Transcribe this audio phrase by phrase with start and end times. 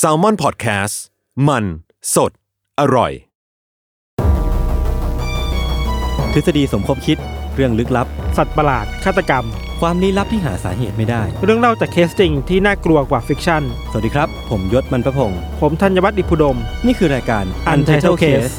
[0.00, 0.94] S a l m o n PODCAST
[1.48, 1.64] มัน
[2.14, 2.32] สด
[2.80, 3.12] อร่อย
[6.32, 7.18] ทฤษฎีสมคบคิด
[7.54, 9.44] เรื่องลึกลับ สัตว์ประหลาดฆาตกรรม
[9.80, 18.54] ความลี้ลับที่หาสาเหตุไม่ได้ เรื่องเล่าจากเคสจริงที่น่ากลัวกว่า fiction สวัสดีครับ ผมยชญ์ บรรพพงศ์ผมธัญวัฒน์อิพภูดม นี่คือรายการ Untitled Case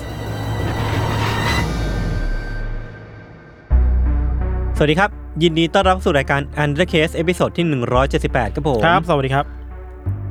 [4.78, 5.10] สวัสดีครับ
[5.44, 7.66] ยินดีต้อนรับสู่รายการ Untitled Case episode ที่
[8.12, 9.63] 178ครับผมครับ สวัสดีครับ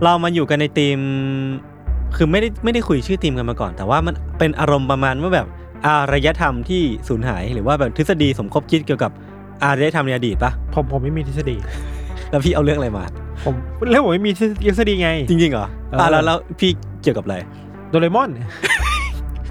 [0.04, 0.98] เรามาอยู่กันในทีม
[2.16, 5.46] คือไม่ได้ไม่ได้คุยชื่อทีมกันมาก่อน แต่ว่ามันเป็นอารมณ์ประมาณว่าแบบ
[5.86, 9.12] อารยธรรมที่สูญหาย หรือว่าแบบทฤษฎีสมคบคิดเกี่ยวกับ
[9.64, 11.56] อารยธรรมในอดีตปะผมผมไม่มีทฤษฎี
[12.30, 13.04] แล้วพี่เอาเรื่องอะไรมา
[13.44, 13.54] ผม
[13.90, 14.32] แล้วผมไม่มี
[14.66, 16.70] ทฤษฎีไง จริงๆเหรอเอออ่อ่าแล้วแล้วพี่
[17.02, 17.36] เกี่ยวกับอะไร
[17.90, 18.30] โดเรมอน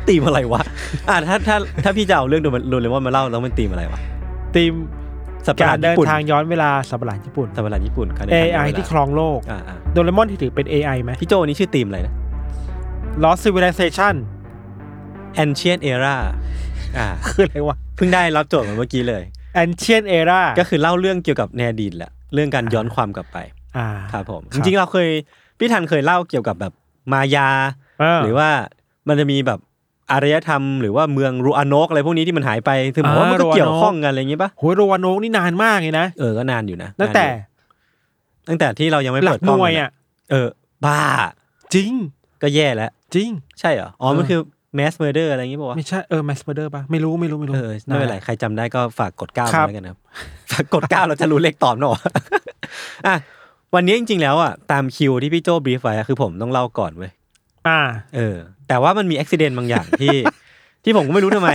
[0.08, 0.61] ตีมอะไรวะ
[1.09, 4.00] อ่าถ้าถ้าถ้าพี่จะเอาเรื่องโดนโดนเลมอนมาเล่าแล้วมันตีมอะไรวะ
[4.55, 4.72] ทีม
[5.45, 12.14] สัตว์ประหกาลารดเดิญี่นปุ่นทางย้อนเวลาสัตว์ประหลาดญี่ปุ่นสัตว์ประหลาดญี่ปุ่นการเดินทาง AI ย้นเวลาที่ครองโลกอ่าอ่าโดเรมอนที่ถือเป็น AI ไหมพี่โจนี่ชื่อทีมอะไรนะ
[13.23, 14.16] Lost Civilization
[15.44, 16.16] Ancient Era
[16.98, 19.23] อ่าคืออะไรวะเพิ่งได้รับโจทย์มาเมื่อกี้เลย
[19.64, 23.38] Ancient Era ก็คือเล่าเรื่องเกี่ยวกับในอดีตแหละเรื่องการย้อนความกลับไป
[23.77, 25.10] อ่าครับผมคจรับริงๆเราเคย
[25.60, 26.73] พี่ทันเคยเล่าเกี่ยวกับแบบ
[27.11, 27.49] มายา
[28.23, 28.49] หรือว่า
[29.08, 29.60] มันจะมีแบบ
[30.12, 37.48] อารยธรรมหรือว่าเมืองรูอานกอะไรพวกนี้ที่มันหายไปคือผมว่ามันก็เกี่ยวข้องกันอะไรอย่างงี้ปะโหยโรวาโนกนี่นานมากเลยนะเออก็นานอยู่นะตั้งแต่นานอยู่
[38.48, 39.92] ตั้งแต่ที่เรายังไม่หลัเปิกดกล้องหน่วยกัอะ
[40.32, 40.48] เออ
[40.86, 41.02] บ้า
[41.73, 41.92] จริง
[42.42, 43.30] ก็แย่แล้วจริง
[43.60, 44.39] ใช่เหรออ๋อมันเออคือ
[44.78, 50.00] mass murder อะไรอย่างงี้ป่าวะไม่ใช่เออ mass murder ปะไม่รู้ไม่รู้ไม่รู้เออไม่เป็นไรใครจำได้ก็ฝากกดเก้าครับมาแล้วกันนะครับ
[50.52, 52.02] ฝากกดเก้าเราจะรู้เลขตอบเนอะ
[53.08, 53.16] อะ
[53.76, 57.12] วันนี้จริงๆแล้วอะตามคิวที่พี่โจ brief ไว้อะคือผมต้องเล่าก่อนเว้ย
[57.67, 57.82] อ่า
[58.16, 58.36] เออ
[58.67, 60.16] แต่ว่ามันมีอุบัติเหตุบางอย่างที่
[60.83, 61.52] ที่ผมก็ไม่รู้ทำไม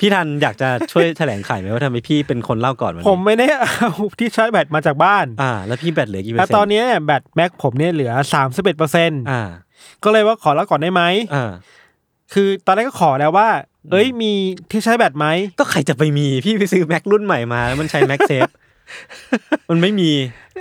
[0.00, 9.42] พี่ทันอยากจะช่วยแถลงไขไหมว่าทำไมพี่เป็นคนเล่าก่อนวันนี้ผมไม่ได้เอาที่ชาร์จแบตมาจากบ้าน อ่า แล้วพี่แบตเหลือกี่เปอร์แล้วเซ็นต์ตอนนี้เนี่ยแบต Mac ผมเนี่ยเหลือสามสิบเอ็ดเปอร์เซ็นต์อ่า
[10.04, 11.02] ก็เลยว่าขอแล้วก่อนได้ไหม
[11.34, 11.50] อ่า
[12.32, 13.48] คือตอนแรกก็ขอแล้วว่า
[13.90, 14.32] เอ้ยมี
[14.70, 15.26] ที่ใช้แบตไหม
[15.58, 18.48] ก็ใครจะไปมีพี่ไปซื้อแม็กรุ่นใหม่มาแล้วมันใช้แม็กเซฟ
[19.70, 20.10] มันไม่มี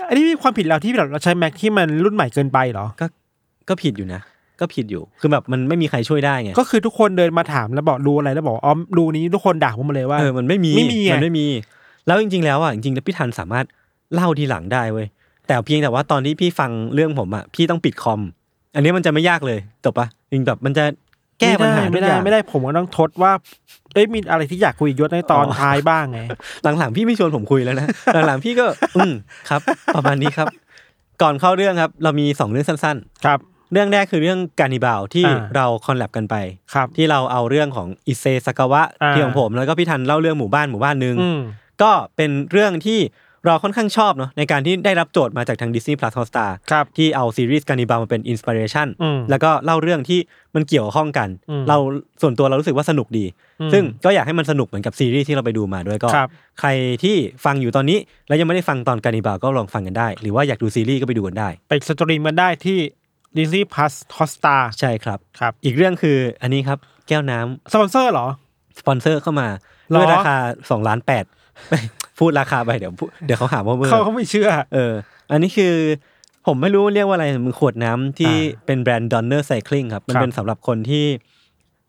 [0.08, 3.06] อันนี้มีความผิดเราที่เราใช้แม็กที่มันรุ่นใหม่เกินไปเหรอ ก็
[3.70, 4.22] ก็ผิดอยู่นะ
[4.62, 11.48] ก็ผิดอยู่ คือแบบมันไม่มีใครช่วยได้ไง ก็คือทุกคนเดินมาถามแล้วบอกดูอะไรแล้วบอกอ๋อดูนี้ทุกคนด่าผมมาเลยว่าเออมันไม่มีไม่มีไงนไม่มี
[12.08, 13.66] แล้วจริง ๆ แล้วอะจริงๆแล้วพี่ทันสามารถ
[14.14, 15.08] เล่าทีหลังได้เว้ย
[15.48, 18.22] แต่เพียงแต่ว่าตอนที่พี่ฟังเรื่องผมอะพี่ต้องปิดคอม
[18.76, 20.84] อันนี้มันจะไม่ยากเลยจบปะจริงแบบมันจะ
[21.40, 23.32] แก้ปัญหาไม่ทุกได้อย่างไม่ได้ผมก็ต้องทดว่า
[23.94, 26.20] เอ้ยมีอะไรที่อยากคุยกับยศในตอนอ๋อท้ายบ้างไง
[26.64, 27.88] หลังๆพี่ไม่ชวนผมคุยแล้วนะ
[28.28, 28.66] หลังๆพี่ก็
[28.98, 29.14] อืม
[29.50, 29.62] ครับ
[29.96, 30.48] ประมาณนี้ครับ
[31.22, 36.36] ก่อนเข้าเรื่องครับ เรามีสองเรื่องสั้นครับๆ เรื่องแรกคือเรื่องการนิบาลที่อ่าเราคอนแลบกันไป
[36.74, 41.40] ครับที่เราเอาเรื่องของอิเซสกาวะอ่า ที่ของผม แล้วก็พี่ทันเล่าเรื่องหมู่บ้านหมู่บ้านหนึ่งอืม
[41.82, 43.00] ก็เป็นเรื่องที่
[43.46, 50.20] เราค่อนข้างชอบเนาะในการที่ได้รับโจทย์มาจากทาง Disney Plus Hotstar ครับ ที่เอาซีรีส์ Gannibal มาเป็น inspiration อืม แล้วก็เล่าเรื่องที่
[50.56, 51.78] มันเกี่ยวข้องกัน อืม เรา
[52.22, 53.26] ส่วนตัวเรารู้สึกว่าสนุกดี
[53.62, 56.70] อืม ซึ่งก็อยากให้มันสนุกเหมือนกับซีรีส์ที่เราไปดูมาด้วยก็ ครับ ใคร
[57.03, 57.16] ที่
[57.46, 62.80] ฟังอยู่ตอนนี้ แล้วยังไม่ได้ฟังตอน Gannibal ก็ลองฟังกันได้ หรือว่าอยากดูซีรีส์ก็ไปดูกันได้ ไป stream กันได้ที่
[63.38, 68.28] Disney Plus Hotstar ใช่ครับครับ อีกเรื่องคืออันนี้ครับแก้วน้ำสปอนเซอร์เหรอ
[68.79, 69.47] สปอนเซอร์เข้ามา
[69.91, 70.35] หรอด้วยราคา
[70.70, 71.26] สองล้านแปด
[72.20, 74.94] พูดราคาไปเดี๋ยวพูดเดี๋ยวเขาหาว่าเมื่อเขาเขาไม่เชื่อ เออ
[75.32, 75.73] อันนี้คือ
[76.47, 81.06] ผมไม่รู้เรียกว่าอะไรมันขวดน้ำที่อ่าเป็นแบรนด์ Donner Cycling ครับ มันครับเป็นสำหรับคนที่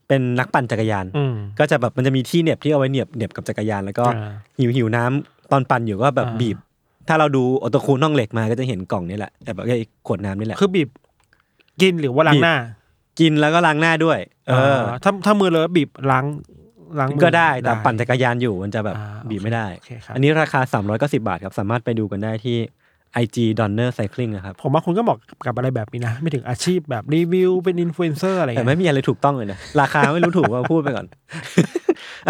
[0.08, 6.56] เป็นนักปั่นจักรยานอืมก็จะแบบมันจะมีที่เหน็บที่เอาไว้เหน็บเหน็บกับจักรยาน แล้วก็อ่าหิวหิวน้ำตอนปั่นอยู่ก็แบบอ่าบีบ
[7.08, 10.88] ถ้าเราดูโอตาคุน่องเหล็กมาก็จะเห็นกล่องนี้แหละแต่แบบไอ้ขวดน้ำนี่แหละคือบีบ
[11.80, 12.56] กินหรือว่าล้างหน้า
[13.20, 16.24] กินแล้วก็ล้างหน้าด้วย เออ ถ้าถ้ามือเลอะบีบล้าง
[16.98, 20.60] ล้างมือก็ได้แต่ปั่นจักรยานอยู่มันจะแบบอ่าบีบไม่ได้โอเคครับอันนี้ราคา
[20.92, 22.58] 390 บาทครับ สามารถไปดูกันได้ที่
[23.22, 31.06] IG Donner Cycling นะครับ ผมว่าคุณก็เหมาะกับอะไรแบบนี้นะ ไม่ถึงอาชีพแบบรีวิวเป็นอินฟลูเอนเซอร์อะไรแต่เงี้ยไม่มีอะไรถูกต้องเลยนะ ราคาไม่รู้ถูกว่าพูดไปก่อน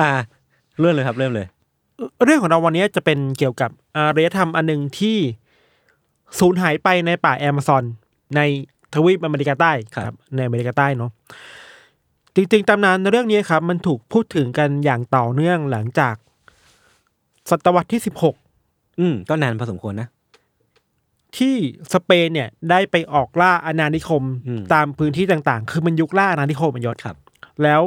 [0.01, 0.09] อ่า
[0.81, 1.47] เริ่มเลยครับเริ่มเลย
[2.25, 5.17] เรื่องของเราวันนี้จะเป็นเกี่ยวกับอารยธรรมอันหนึ่งที่
[6.39, 7.85] สูญหายไปในป่าแอมะซอน
[8.37, 8.41] ใน
[8.95, 11.11] ทวีปอเมริกาใต้ครับในอเมริกาใต้เนาะ
[12.35, 16.15] จริงๆตำนานเรื่องนี้ครับ มันถูกพูดถึงกันอย่างต่อเนื่องหลังจาก
[17.51, 18.37] ศตวรรษที่สิบหก
[19.01, 20.09] อืมก็นานพอสมควรนะ
[21.37, 21.55] ที่
[21.93, 27.17] สเปนเนี่ยได้ไปออกล่าอาณานิคมอืมตามพื้นที่ต่างๆ คือมันยุคล่าอาณานิคมมันยศครับ
[27.63, 27.83] แล้ว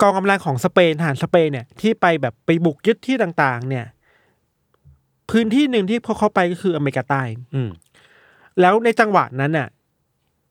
[0.00, 3.86] กองกำลังของสเปนทหารสเปนเนี่ยที่ไปแบบไปบุกยึดที่ต่างๆ เนี่ย
[5.30, 7.22] พื้นที่หนึ่งที่พวกเขาไปก็คืออเมริกาใต้
[7.54, 7.70] อืม
[8.60, 9.68] แล้วในจังหวะนั้นน่ะ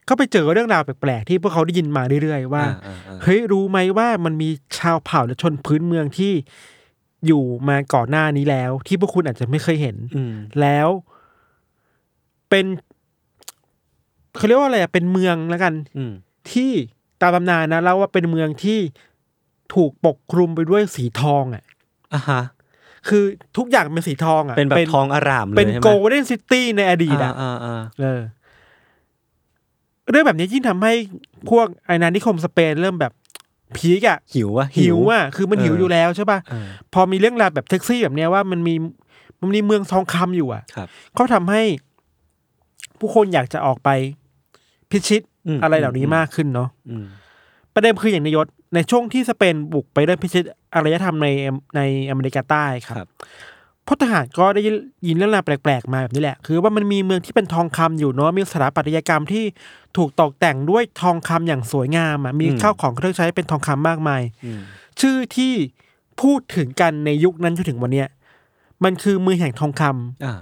[0.09, 6.33] ก็ไปเจอเรื่องราวแปลกๆที่พวกเขาได้ยินมาเรื่อยๆว่าอ่าอ่าเฮ้ยรู้ไหมว่ามันมีชาวเผ่าและชนพื้นเมืองที่
[7.27, 10.87] อยู่มาก่อนหน้านี้แล้ว ที่พวกคุณอาจจะไม่เคยเห็นอืมแล้ว
[12.49, 12.65] เป็น
[14.37, 16.13] เขาเรียกว่าอะไรอะเป็นเมืองแล้วกันอืม
[16.51, 16.71] ที่
[17.21, 18.79] ตามตำนานนะเล่าว่าเป็นเมืองที่
[19.73, 21.63] ถูกปกคลุมไปด้วยสีทองอะ
[22.13, 22.41] อ่าฮะ
[23.07, 23.23] คือ
[23.57, 28.21] ทุกอย่างเป็นสีทองอะเป็นแบบทองอร่ามเลยเป็นใช่ไหม golden city ในอดีตอ่าอะอ่าอ่าเออ
[30.11, 30.93] เรื่องแบบนี้ยิ่งทำให้
[31.49, 33.13] พวกไอ้อาณานิคมสเปนเริ่มแบบ
[33.75, 38.75] peak อะหิววะหิวอะคือมันเออหิวอยู่แล้วใช่ป่ะเออพอมีเรื่องราวแบบแท็กซี่แบบเนี้ยว่ามันมี
[39.39, 41.61] มันมีเมืองทองคำอยู่อะครับก็ทำให้
[42.99, 43.89] ผู้คนอยากจะออกไป
[44.91, 47.05] พิชิตอืมอะไรเหล่านี้มากขึ้นเนาะอืม
[47.73, 50.43] ประเด็นคืออย่างนายศในช่วงที่สเปนบุกไปเริ่มพิชิต
[50.75, 51.27] อารยธรรมใน
[51.75, 53.09] ในอเมริกาใต้คครัรับบ
[53.87, 54.61] พลทหารก็ได้
[55.07, 59.43] ยินเรื่องราวแปลกๆมาแบบนี้แหละ คือว่ามันมีเมืองที่เป็นทองคำอยู่เนาะมีสถาปัตยกรรมที่
[59.97, 64.59] ถูกตกแต่งด้วยทองคำอย่างสวยงามอะมีอืมข้าวของเครื่องใช้เป็นทองคำมากมายอืม
[65.01, 65.53] ชื่อที่
[66.21, 68.07] พูดถึงกันในยุคนั้นจนถึงวันเนี้ย
[68.83, 70.33] มันคือเมืองแห่งทองคำอ่า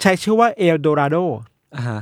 [0.00, 1.16] ใช้ชื่อว่าเอลโดราโด
[1.76, 2.00] อ่าฮะ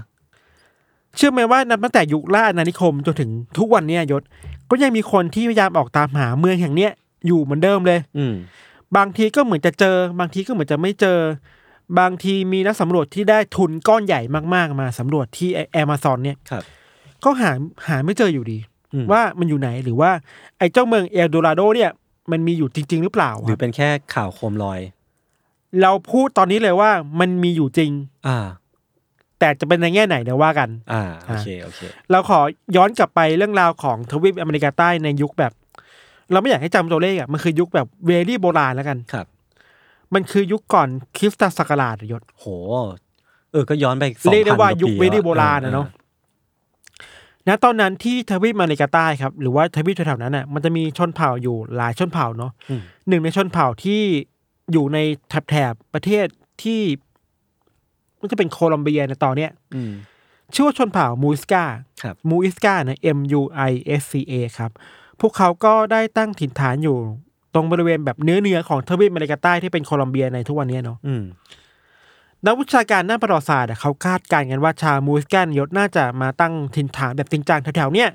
[1.17, 4.23] เชื่อไหมว่านับตั้งแต่ยุคล่าอาณานิคมจนถึงทุกวันเนี้ยยศ
[4.71, 6.93] ก็ยังมีคนที่พยายามออกตามหาเมืองแห่งเนี้ย
[7.27, 8.35] อยู่เหมือนเดิมเลย อืม
[8.97, 11.19] บางทีก็เหมือนจะเจอ บางทีก็เหมือนจะไม่เจอ
[11.99, 14.21] บางทีมีนักสำรวจที่ได้ทุนก้อนใหญ่
[14.55, 16.63] มากๆ มาสำรวจที่แอมะซอนเนี่ยครับ
[17.25, 17.53] ก็หา
[17.89, 18.59] หาไม่เจออยู่ดี
[18.93, 20.11] อืมว่ามันอยู่ไหนหรือว่า
[20.59, 21.91] ไอ้เจ้าเมืองเอลโดราโดเนี่ย
[22.31, 24.81] มันมีอยู่จริง ๆ หรือเปล่าหรือเป็นแค่ข่าวโคมลอย
[25.83, 26.91] เราพูดตอนนี้เลยว่า
[27.21, 27.91] มันมีอยู่จริง
[28.29, 28.39] อ่า
[29.39, 31.81] แต่จะเป็นในแง่ไหนเดี๋ยวว่ากัน อ่าโอเคโอเค
[32.11, 32.41] เราขอ
[32.77, 35.53] ย้อนกลับไปเรื่องราวของทวีปอเมริกาใต้ในยุคแบบ
[36.33, 39.27] เราไม่อยากให้จำตัวเลขอะมันคือยุคแบบ very โบราณแล้วกันครับ
[40.15, 42.45] มันคือยุคก่อนคริสตศักราชอะยศโห
[43.53, 45.87] เออก็ย้อนไปสองเรียกได้ว่ายุคปี very โบราณนะเนาะ
[47.49, 54.03] ณตอนนั้นที่ทวีปอเมริกาใต้ครับ หรือว่าทวีปแถวๆนั้นน่ะมันจะมีชนเผ่าอยู่หลายชนเผ่าเนาะอืมหนึ่งในชนเผ่าที่
[54.73, 54.99] อยู่ใน
[55.51, 56.27] แถบๆประเทศ
[56.63, 56.81] ที่
[58.21, 59.93] มันจะเป็นโคลอมเบียในตอนเนี้ยอืม
[60.55, 61.65] ชื่อว่าชนเผ่ามูสกา
[62.03, 64.71] ครับมูอิสกานะ M U I S C A ครับ
[65.21, 66.97] พวกเขาก็ได้ตั้งถิ่นฐานอยู่
[67.55, 71.25] ตรงบริเวณแบบเนื้อเนื้อของทวีปอเมริกาใต้ที่เป็นโคลอมเบียในทุกวันนี้เนาะอืม
[72.47, 78.11] นักวิชาการด้านประวัติศาสตร์อะเขาคาดการณ์กันว่าชาวมูอิสกานยศน่าจะมาตั้งถิ่นฐานแบบจริงจังแถวๆเนี้ย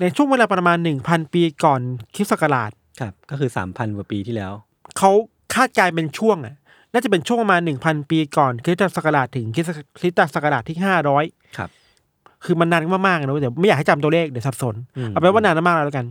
[0.00, 1.80] ในช่วงเวลาประมาณหนึ่งพันปีก่อน
[2.14, 4.52] คริสต์ศักราชครับ ก็คือสามพันกว่าปีที่แล้ว
[4.98, 5.10] เขา
[5.54, 6.54] คาดการณ์เป็นช่วงอะ
[6.92, 11.24] น่าจะเป็นช่วงประมาณหนึ่งพันปีก่อนคริสตศักราชถึงคริสตคริสตศักราชที่ห้าร้อย
[11.56, 11.70] ครับ
[12.44, 16.06] คือมันนานมากๆนะเดี๋ยวไม่อยากให้จำตัวเลขเดี๋ยวสับสนอืมเอาเป็นว่านานมากแล้วกัน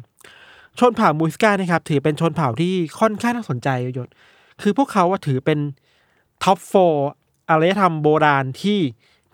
[0.80, 4.10] ชนเผ่ามูสกานะครับถือเป็นชนเผ่าที่ค่อนข้างน่าสนใจยศ
[4.62, 5.60] คือพวกเขาว่าถือเป็น
[6.44, 6.74] ท็อปโฟ
[7.50, 8.80] อารยธรรมโบราณที่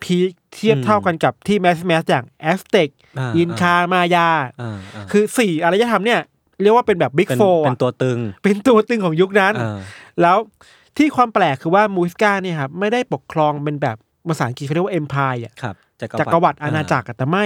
[0.02, 4.28] peak เทียบเท่ากันกับที่ mass mass อย่างแอซเท็กอินคามายา
[4.60, 6.20] อ่าอ่าคือสี่อารยธรรมเนี่ย
[6.62, 9.78] เรียกว่าเป็นแบบ big เป็น four เป็นตัวตึง เป็นตัวตึงของยุคนั้นอ่า
[10.22, 10.38] แล้ว
[10.96, 13.96] ที่ความแปลกคือว่ามูสกาเนี่ยครับไม่ได้ปกครองเป็นแบบ
[14.28, 17.44] ภาษาอังกฤษเขาเรียกว่า empire อะครับ จักจักรวรรดิอาณาจักรอะแต่ไม่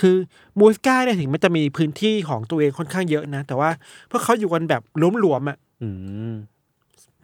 [0.00, 0.16] คือ
[0.58, 3.70] มูสกาเนี่ยถึงมันจะมีพื้นที่ของตัวเองค่อนข้างเยอะนะ แต่ว่า
[4.10, 5.88] พวกเขาอยู่กันแบบหลวมหลวมๆอะอื
[6.30, 6.32] ม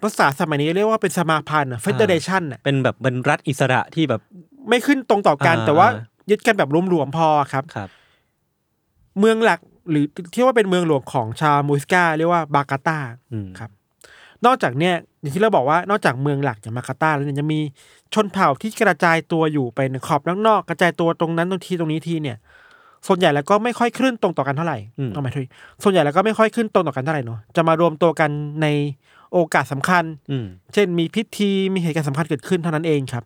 [0.03, 4.21] ภาษาสมัยนี้เรียกว่าเป็นสมาพันธ์อะเฟเดเรชันอะเป็นแบบเป็นรัฐอิสระที่แบบ
[4.69, 7.89] ไม่ขึ้นตรงต่อกันอ่าแต่ว่าอ่ายึดกันแบบล้มหลวมๆพอครับครับ
[9.19, 9.61] เมืองหลัก
[9.91, 12.99] หรือที่ว่าเป็นเมืองหลวงของชาวมูสกาเรียกว่าบากาตา
[13.33, 13.71] อืมครับ
[14.47, 17.61] นอกจากเนี่ยอย่างที่เราบอกว่านอกจากเมืองหลักอย่างมาคาตาแล้วเนี่ยจะมี
[18.15, 22.37] ชนเผ่าที่กระจายตัวอยู่ไปในขอบนอกๆกระจายตัวตรงนั้นตรงทีตรงนี้ทีเนี่ย
[23.07, 25.47] ส่วนใหญ่แล้วก็ไม่ค่อยขึ้นตรงต่อกันเท่าไหร่อืมเอาหมายถึง
[25.83, 28.31] ส่วนใหญ่แล้วก็ไม่ค่อยขึ้นตรงต่อกันเท่าไหร่เนาะจะมารวมตัวกัน
[28.63, 28.67] ใน
[29.33, 33.25] โอกาสสำคัญอืมเช่น มีพิธีมีเหตุการณ์สำคัญเกิดขึ้นเท่านั้นเองครับ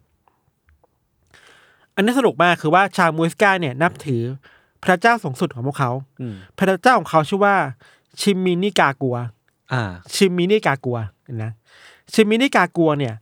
[1.94, 4.22] อันนี้สนุกมากคือว่าชาวมูสกาเนี่ยนับถือ
[4.84, 5.90] พระเจ้าสูงสุดของพวกเขา
[6.20, 7.54] อืมพระเจ้าของเขาชื่อว่า
[8.20, 9.16] ชิมินิกากัว
[9.72, 9.82] อ่า
[10.14, 10.98] ชิมินิกากัว
[11.44, 11.52] นะ
[12.12, 13.14] ชิมินิกากัวเนี่ย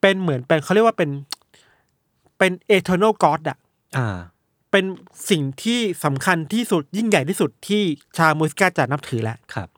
[0.00, 1.10] เป็นเหมือนเป็นเขาเรียกว่าเป็น
[2.38, 3.58] เป็น eternal god อะ
[3.98, 4.16] อ่า
[4.70, 4.84] เป็น
[5.30, 7.82] สิ่งที่สำคัญที่สุดยิ่งใหญ่ที่สุดที่
[8.16, 9.68] ชาวมูสกาจะนับถือแหละครับ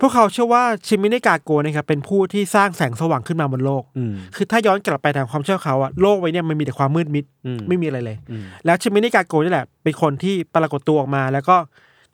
[0.00, 11.56] พวกเขาเชื่อว่าชิมิเนกาโกนะครับเป็นผู้ที่สร้างแสงสว่างขึ้นมาบนโลก อืม คือถ้าย้อนกลับไปตามความเชื่อเขาอะโลกไว้เนี่ยมันมีแต่ความมืดมิดอืม ไม่มีอะไรเลย อืม แล้วชิมิเนกาโกนี่แหละเป็นคนที่ปรากฏตัวออกมา แล้วก็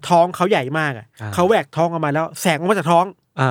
[0.08, 3.04] ท้องเขาใหญ่มากอะอ่าเขาแหวกท้องออกมาแล้ว แสงออกมาจากท้อง
[3.40, 3.50] อ่า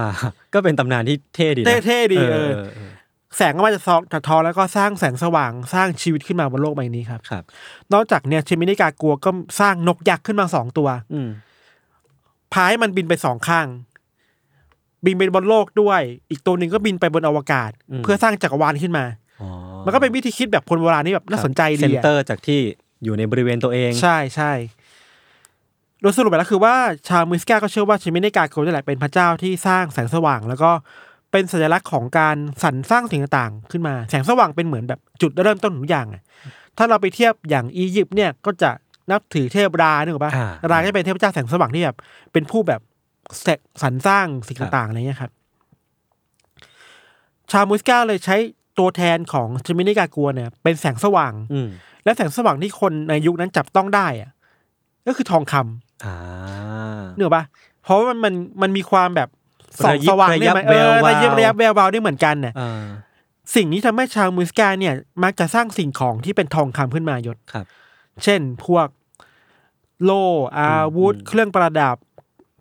[0.53, 2.91] ก็เป็นตำนานที่เท่ดีนะเท่ๆดีเออเออ
[3.37, 7.43] แสงออกมาจากท้องจากท้องแล้วก็สร้างแสงสว่างสร้างชีวิตขึ้นมาบนโลกใบนี้ครับครับ
[7.93, 11.29] นอกจากเนี่ยชิมิเนกาโกก็สร้างนกยักษ์ขึ้นมาสองตัว อืม
[12.53, 13.67] พาให้มันบินไปสองข้าง
[15.05, 17.71] บินไปบนโลกด้วย อีกตัวหนึ่งก็บินไปบนอวกาศ
[18.03, 19.05] เพื่อสร้างจักรวาลขึ้นมา
[19.41, 19.49] อ๋อ
[19.85, 22.59] มันก็เป็นวิธีคิดแบบคนโบราณที่แบบน่าสนใจเซดีนอะเตอร์จากที่
[23.03, 24.51] อยู่ในบริเวณตัวเอง ใช่ใช่
[24.84, 26.75] โดยสรุปไปแล้วคือว่า
[27.09, 30.71] ชาวมิสกาก็เชื่อว่าชิมิเนกาโกนี่แหละเป็นพระเจ้าที่สร้างแสงสว่าง แล้วก็
[31.31, 36.21] เป็นสัญลักษณ์ของการสรรสร้างสิ่งต่างๆ ขึ้นมาแสงสว่างเป็นเหมือนแบบจุดเริ่มต้นของทุกอย่างอะ
[36.77, 38.71] ถ้าเราไปเทียบอย่างอียิปต์เนี่ยก็จะ
[39.11, 41.97] นับถือเทพรานึกออกปะอ่าราก็จะเป็นเทพเจ้าแสงสว่างที่แบบ
[42.33, 42.81] เป็นผู้แบบ
[43.41, 43.47] แส
[43.81, 45.31] สรรสร้างสิ่งครับต่างๆอะไรเงี้ยครับ
[47.51, 48.37] ชาวมุสกาเลยใช้
[48.79, 51.67] ตัวแทนของชิมิเนกากัวเนี่ย เป็นแสงสว่างอืม
[52.03, 54.31] และแสงสว่างที่คนในยุคนั้นจับต้องได้อะ
[55.07, 56.15] ก็คือทองคำ อ่า
[57.15, 57.43] เนกอะปะ
[57.83, 59.29] เพราะว่ามันมันมันมีความแบบ
[59.83, 62.83] ส่องระยิบสว่างระเนี่ยัยบมันเออแวววาวระยิบระยับแวววาวได้เหมือนกันเนี่ยอ่า
[63.55, 67.65] สิ่งนี้ทำให้ชาวมุสกาเนี่ย มักจะสร้างสิ่งของที่เป็นทองคำขึ้นมายศครับ
[68.23, 68.87] เช่นพวก
[70.03, 70.23] โล่
[70.59, 71.97] อาวุธอืมเครื่องประดับ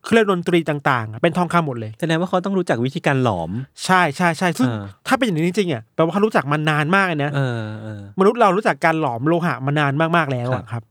[0.07, 3.51] เครื่องดนตรีต่างๆอะเป็นทองคำหมดเลยแสดงว่าเขาต้องรู้จักวิธีการหลอม
[3.85, 10.83] ใช่ใช่ใช่ซึ่งอ่าถ้าเป็นอย่างนี้จริงๆอะแปลว่าเขารู้จักมานานมากเลยนะเออเออมนุษย์เรารู้จักการหลอมโลหะมานานมากๆแล้วครัอะบครับ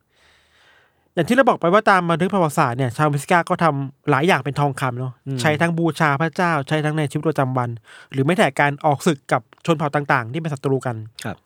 [1.14, 7.70] อย่างที่เราบอกไปว่าตามบันทึกประวัติศาสตร์เนี่ยชาวมิสกาก็ทำหลายอย่างเป็นทองคำเนาะใช้ทั้งบูชาพระเจ้า ใช้ทั้งในชีวิตประจำวัน
[8.12, 11.38] หรือไม่แต่การออกศึกกับชนเผ่าต่างๆ ที่เป็นศัตรูกันครับ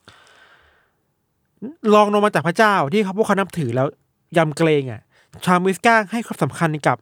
[1.94, 3.86] ลองลงมาจากพระเจ้าที่เขาพวกเขานับถือแล้ว
[4.36, 5.00] ยำเกรงอะ
[5.46, 6.96] ชาวมิสกาให้ความสำคัญกับ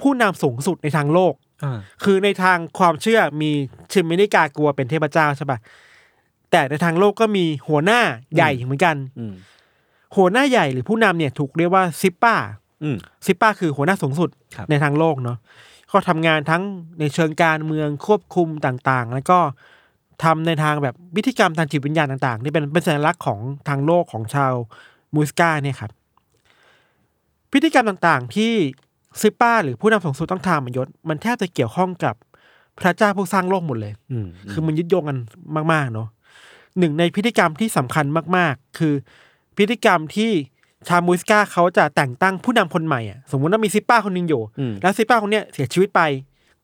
[0.00, 3.50] ผู้นำสูงสุดในทางโลกอ่าคือในทางความเชื่อมี
[3.92, 5.58] ชิมินิกากลัวเป็นเทพเจ้าใช่ปะ
[6.50, 8.00] แต่ในทางโลกก็มีหัวหน้า
[8.34, 9.34] ใหญ่เหมือนกันอืม
[10.16, 12.34] หัวหน้าใหญ่หรือผู้นำเนี่ยถูกเรียกว่าซิปป้า
[12.82, 15.38] อืมซิปป้าคือหัวหน้าสูงสุดครับในทางโลกเนาะ
[15.90, 16.62] ก็ทำงานทั้ง
[17.00, 19.38] ในเชิงการเมืองควบคุมต่างๆ แล้วก็
[20.24, 24.52] ทำในทางแบบพิธีกรรมทางจิตวิญญาณต่างๆที่เป็นเป็นสัญลักษณ์ของทางโลกของชาว
[25.14, 25.90] มูสกาเนี่ยครับ
[27.52, 28.52] พิธีกรรมต่างๆ ที่
[29.20, 32.14] ซิปป้าหรือผู้นำสูงสุดต้องทำมันยศมันแทบจะเกี่ยวข้องกับ
[32.78, 35.18] พระเจ้าผู้สร้างโลกหมดเลยอืมคือมันยึดโยงกัน
[35.72, 36.08] มากๆเนาะ
[36.78, 38.04] หนึ่งในพิธีกรรมที่สำคัญ
[38.36, 38.94] มากๆ คือ
[39.60, 40.30] พิธีกรรมที่
[40.88, 46.00] ชาวมูสกาเขาจะแต่งตั้งผู้นำคนใหม่อะสมมติว่ามีซิปป้าคนหนึงอยู่อืมแล้วซิปป้าคนเนี้ยเสียชีวิตไป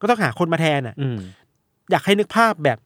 [0.00, 1.18] ก็ต้องหาคนมาแทนอะอืม
[1.90, 2.78] อยากให้นึกภาพแบบ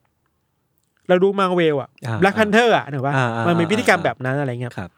[1.07, 4.89] เราดูมาเวลอะอ่า Black Panther อะนึกว่าอ่าอ่ามันเป็นพิธีกรรมอ่าแบบนั้นอะไรเงี้ยครับ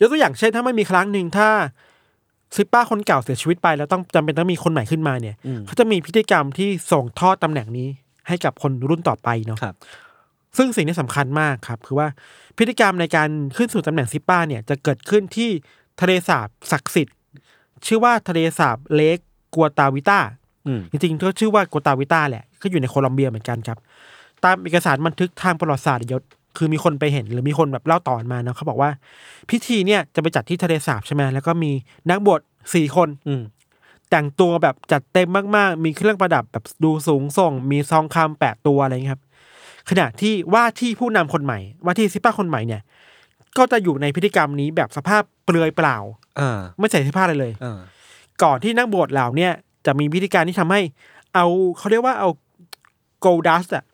[0.00, 1.48] ยกตัวอย่างเช่นถ้าไม่มีครั้งหนึ่งถ้า
[2.56, 7.88] ซิปป้าคนเก่าเสียชีวิตไป แล้วต้องจำเป็นต้องมีคนใหม่ขึ้นมาเนี่ยอืมเขาจะมีพิธีกรรมที่ส่งทอดตำแหน่งนี้
[8.28, 9.74] ให้กับคนรุ่นต่อไปเนาะครับ
[10.56, 12.08] ซึ่งสิ่งที่สำคัญมากครับ คือว่า
[12.56, 15.50] พิธีกรรมในการขึ้นสู่ตำแหน่งซิปป้าเนี่ยจะเกิดขึ้นที่
[16.00, 17.16] ทะเลสาบศักดิ์สิทธิ์
[17.86, 19.18] ชื่อว่าทะเลสาบเลก
[19.54, 20.18] กัวตาวิต้า
[20.66, 23.78] อืมจริงๆก็ชื่อว่ากัวตาวิต้าแหละก็อยู่ในโคลอมเบียเหมือนกันครับ
[24.44, 26.22] ตามเอกสารบันทึกทางประวัติศาสตร์ยศ
[26.56, 28.90] คือมีคนไปเห็นหรือมีคนแบบเล่าต่อมาเนาะเขาบอกว่า
[29.50, 31.70] พิธีเนี่ยจะไปจัดที่ทะเลสาบใช่ไหมแล้วก็มี
[32.10, 32.40] นักบวช
[32.74, 33.42] สี่คนอืม
[34.10, 39.22] แต่งตัวแบบจัดเต็มมากๆ มีเครื่องประดับแบบดูสูงส่ง มีซองคำแปะตัวอะไรอย่างเงี้ยครับ
[39.90, 42.82] ขณะที่ว่าที่ผู้นำคนใหม่ ว่าที่ซิป้าคนใหม่เนี่ย
[43.58, 45.96] ก็จะอยู่ในพิธีกรรมนี้แบบสภาพเปลือยเปล่า
[46.40, 47.78] อ่าไม่ใส่เสื้อผ้าอะไรเลยอ่า
[48.42, 49.52] ก่อนที่นักบวชเหล่าเนี่ย
[49.86, 50.80] จะมีพิธีการที่ทำให้
[51.34, 51.46] เอา
[51.78, 52.28] เขาเรียกว่าเอา
[53.20, 53.84] โกลดัสอะ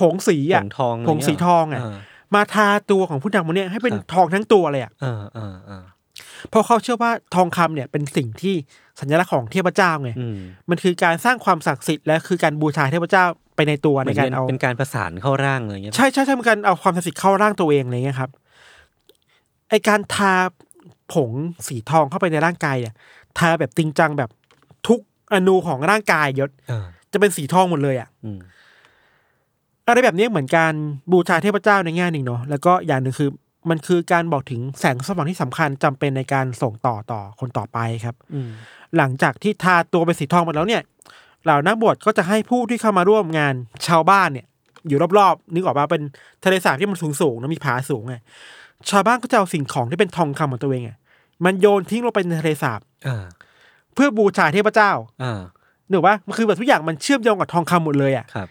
[0.00, 1.96] ผงสีผอะงทองผงสีทองอะา
[2.34, 5.84] มาทาตัวของผู้นำคนเนี้ยให้เป็นครับทองทั้งตัวเลยอะอ่าอ่าอ่า
[6.48, 8.54] เพราะเขาเชื่อว่าทองคำเนี่ยเป็นสิ่งที่
[9.00, 10.36] สัญลักษณ์ของเทพเจ้าไงอืม
[10.70, 13.24] มันคือการสร้างความศักดิ์สิทธิ์และคือการบูชาเทพเจ้า
[13.60, 18.30] ไปในตัวเหมืในอนการเป็นเอาเป็นการประสานเข้าร่างอะไรเงี้ยใช่ใช่ใช่เป็นการเอาความศักดิ์สิทธิ์เข้าร่างตัวเองอะไรเงี้ยครับ
[19.70, 20.34] ไอการทา
[21.12, 21.30] ผง
[21.68, 22.94] สีทองเข้าไปในร่างกายเนี่ย
[23.38, 24.30] ทาแบบจริงจังแบบ
[24.88, 25.00] ทุก
[25.32, 28.38] อนูของร่างกายยศอ่าจะเป็นสีทองหมดเลยอะอืม
[29.86, 30.74] อะไรแบบนี้เหมือนการ
[31.12, 33.30] บูชาเทพเจ้าในแง่หนึ่งเนาะแล้วก็อย่างหนึ่งคือ
[33.70, 38.50] มันคือการบอกถึงแสงสว่างที่สำคัญจำเป็นในการส่งต่อต่อคนต่อไปครับ อืม
[38.96, 40.82] หลังจากที่ทาตัวเป็นสีทองหมดแล้วเนี่ย
[41.44, 43.54] เหล่านักบวชก็จะให้ผู้ที่เข้ามาร่วมงาน
[43.86, 44.46] ชาวบ้านเนี่ย
[44.88, 46.02] อยู่รอบๆนึกออกมาเป็น
[46.44, 48.14] ทะเลสาบที่มันสูงสูงๆนะมีผาสูงไง
[48.90, 50.92] ชาวบ้านก็จะเอาสิ่งของที่เป็นทองคำของตัวเองไง
[51.44, 53.24] มันโยนทิ้งลงไปในทะเลสาบอ่า
[53.94, 54.92] เพื่อบูชาเทพเจ้า
[55.22, 55.40] อ่า
[55.90, 58.48] นึกว่ามันคือแบบทุกอย่างมันเชื่อมโยงกับทองคำหมดเลยอะครับ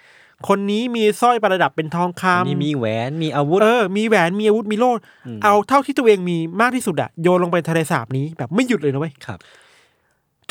[0.47, 4.91] คนนี้มีสร้อยประดับเป็นทองคอันนี้มีแหวนมีอาวุธำเออมีแหวนมีอาวุธมีโล่
[5.25, 9.39] อืมเอาเท่าที่ตัวเองมีมากที่สุดอะโยนลงไปในทะเลสาบนี้แบบไม่หยุดเลยนะเว้ยครับ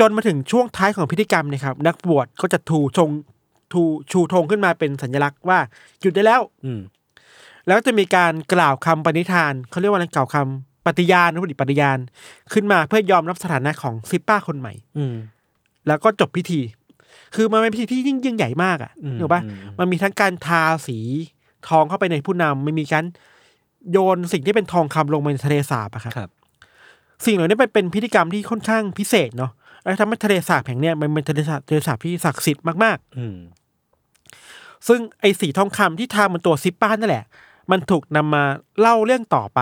[0.01, 3.11] จนมาถึงช่วงท้ายของพิธีกรรมเนะครับนักบวชก็จะทูชง
[3.73, 5.59] ทูชูธงขึ้นมาเป็นสัญลักษณ์ว่า
[6.01, 6.81] หยุดได้แล้ว อืม
[7.67, 11.99] แล้วจะมีการกล่าวคำปณิธานเขาเรียกว่าอะไรกล่าวคำปฏิญาณหรือปฏิปฏิญาณ
[12.53, 15.15] ขึ้นมาเพื่อยอมรับสถานะของซิปป้าคนใหม่ อืม
[15.87, 16.61] แล้วก็จบพิธี
[17.35, 20.99] คือมันเป็นพิธีที่ยิ่งยิ่งใหญ่มากอะอืมถูกปะอืมมันมีทั้งการทาสี
[21.69, 23.05] ทองเข้าไปในผู้นำมันมีการ
[23.93, 26.31] โยนสิ่งที่เป็นทองคำลงไปในทะเลสาบอะครับครับ
[27.27, 29.53] สิ่งเหล่านี้เป็นเป็นพิธีกรรมที่ค่อนข้างพิเศษเนาะ
[29.85, 37.25] แล้วทำให้ทะเลสาบแห่งเนี้ยมันเป็นทะเลสาบทะเลสาบที่ศักดิ์สิทธิ์มากอืมๆ ซึ่งไอ้สีทองคำที่ทาบนตัวซิปป้านั่นแหละ
[37.71, 38.43] มันถูกนำมา
[38.81, 39.61] เล่าเรื่องต่อไป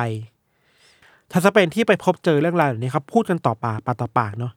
[1.33, 4.53] ทัศเป็นที่ไปพบเจอเรื่องราวเหล่านี้ครับพูดกันต่อปากปากต่อปากเนาะ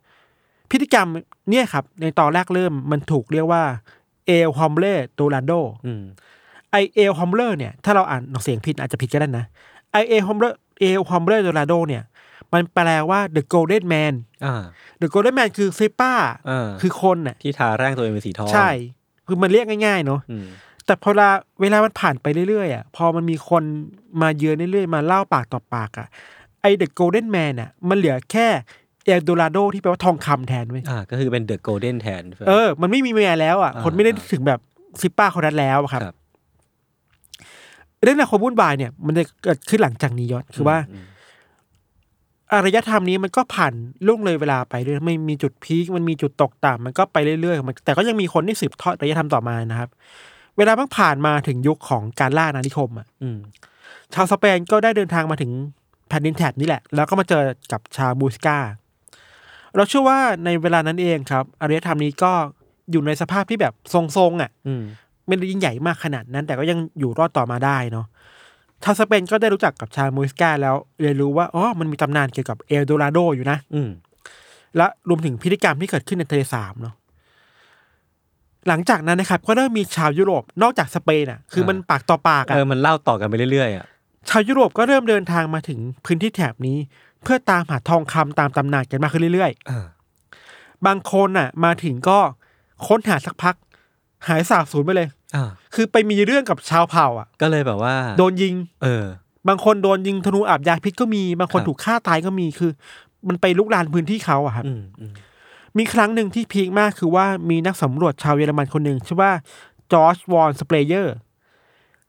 [0.70, 1.08] พิธีกรรม
[1.50, 3.64] เนี่ยครับ ในตอนแรกเริ่มมันถูกเรียกว่า
[4.28, 5.52] El Hombre Dorado
[5.86, 6.04] อืม
[6.72, 9.46] ไอ El Hombre เนี่ยถ้าเราอ่านออกเสียงผิดอาจจะผิดก็ได้นะ
[9.92, 12.04] ไอ El Hombre El Hombre Dorado เนี่ย
[12.54, 14.14] มันแปลว่า the golden man
[14.46, 14.64] อ่า
[15.02, 16.14] the golden man คือซิปป้า
[16.50, 18.70] อ่าคือคนน่ะที่ทาร่างตัวเองเป็นสีทอง ใช่
[19.28, 20.48] คือมันเรียกง่ายๆเนาะอืม
[20.86, 21.30] แต่พอเวลา
[21.62, 23.64] เวลามันผ่านไปเรื่อยๆอะพอมันมีคน
[24.22, 26.08] มาเยือนเรื่อยๆ มาเล่าปากต่อปากอะ
[26.62, 28.48] ไอ the golden man อะมันเหลือแค่
[29.06, 34.60] เอลโดราโดที่แปลว่าทองคำแทนเว้ยอ่าก็คือเป็น the golden แทน เออ มันไม่มี man แล้วอะอ่าคนไม่ได้ถึงแบบ
[35.02, 36.16] ซิปป้าคนนั้นแล้วอะครับครับ
[38.04, 40.78] เรื่องราวความวุ่นวายเนี่ย มันจะเกิดขึ้นหลังจากนี้ยศคือว่า
[42.54, 43.74] อารยธรรมนี้มันก็ผ่าน
[44.08, 49.90] ล่วงเลยเวลาไปเรื่อยไม่มีจุด peak มันมีจุดตกต่ำมันก็ไปเรื่อยๆมันแต่ก็ยังมีคนที่สืบทอดอารยธรรมต่อมานะครับ
[50.58, 53.08] เวลามันผ่านมาถึงยุคของการล่าอาณานิคมอะ
[54.14, 55.52] ชาวสเปนก็ได้เดินทางมาถึง
[56.10, 58.58] แผ่นดินแถบนี้แหละ แล้วก็มาเจอกับชาวบูสกา
[59.76, 62.32] เราเชื่อว่าในเวลานั้นเองครับอารยธรรมนี้ก็
[62.92, 64.52] อยู่ในสภาพที่แบบทรงๆอะ
[65.28, 68.06] ไม่ได้ยิ่งใหญ่มากขนาดนั้น แต่ก็ยังอยู่รอดต่อมาได้เนาะ
[68.84, 73.90] ชาวสเปนก็ได้รู้จักกับชาวมูสกาแล้วเรียนรู้ว่าอ๋อมันมีตำนานเกี่ยวกับเอลโดราโดอยู่นะ อืม
[74.78, 76.96] และรวมถึงพิธีกรรมที่เกิดขึ้นในทะเลสาบเนาะ
[78.68, 83.86] หลังจากนั้นนะครับก็เริ่มมีชาวยุโรปนอกจากสเปนอะ คือมันปากต่อปากอะเออมันเล่าต่อกันไปเรื่อยๆอะ
[84.30, 86.78] ชาวยุโรปก็เริ่มเดินทางมาถึงพื้นที่แถบนี้
[87.24, 92.20] เพื่อตามหาทองคำตามตำนานกันมากขึ้นเรื่อยอ่าๆบางคนน่ะ มาถึงก็
[92.88, 93.56] ค้นหาสักพัก
[94.28, 95.19] หายสาบสูญไปเลยอ่า
[95.76, 99.06] คือไปมีเรื่องกับชาวเผ่าอะ ก็เลยแบบว่า โดนยิง เออ
[99.48, 102.72] บางคนโดนยิงธนูอาบยาพิษก็มี บางคนครับถูกฆ่าตายก็มีคือ
[103.28, 105.14] มันไปลุกลานพื้นที่เขาอะครับอืมอืม
[105.78, 109.32] มีครั้งหนึ่งที่พีคมากคือว่ามีนักสำรวจชาวเยอรมันคนหนึ่งชื่อว่า
[109.92, 111.16] จอร์จวอนสเปรเยอร์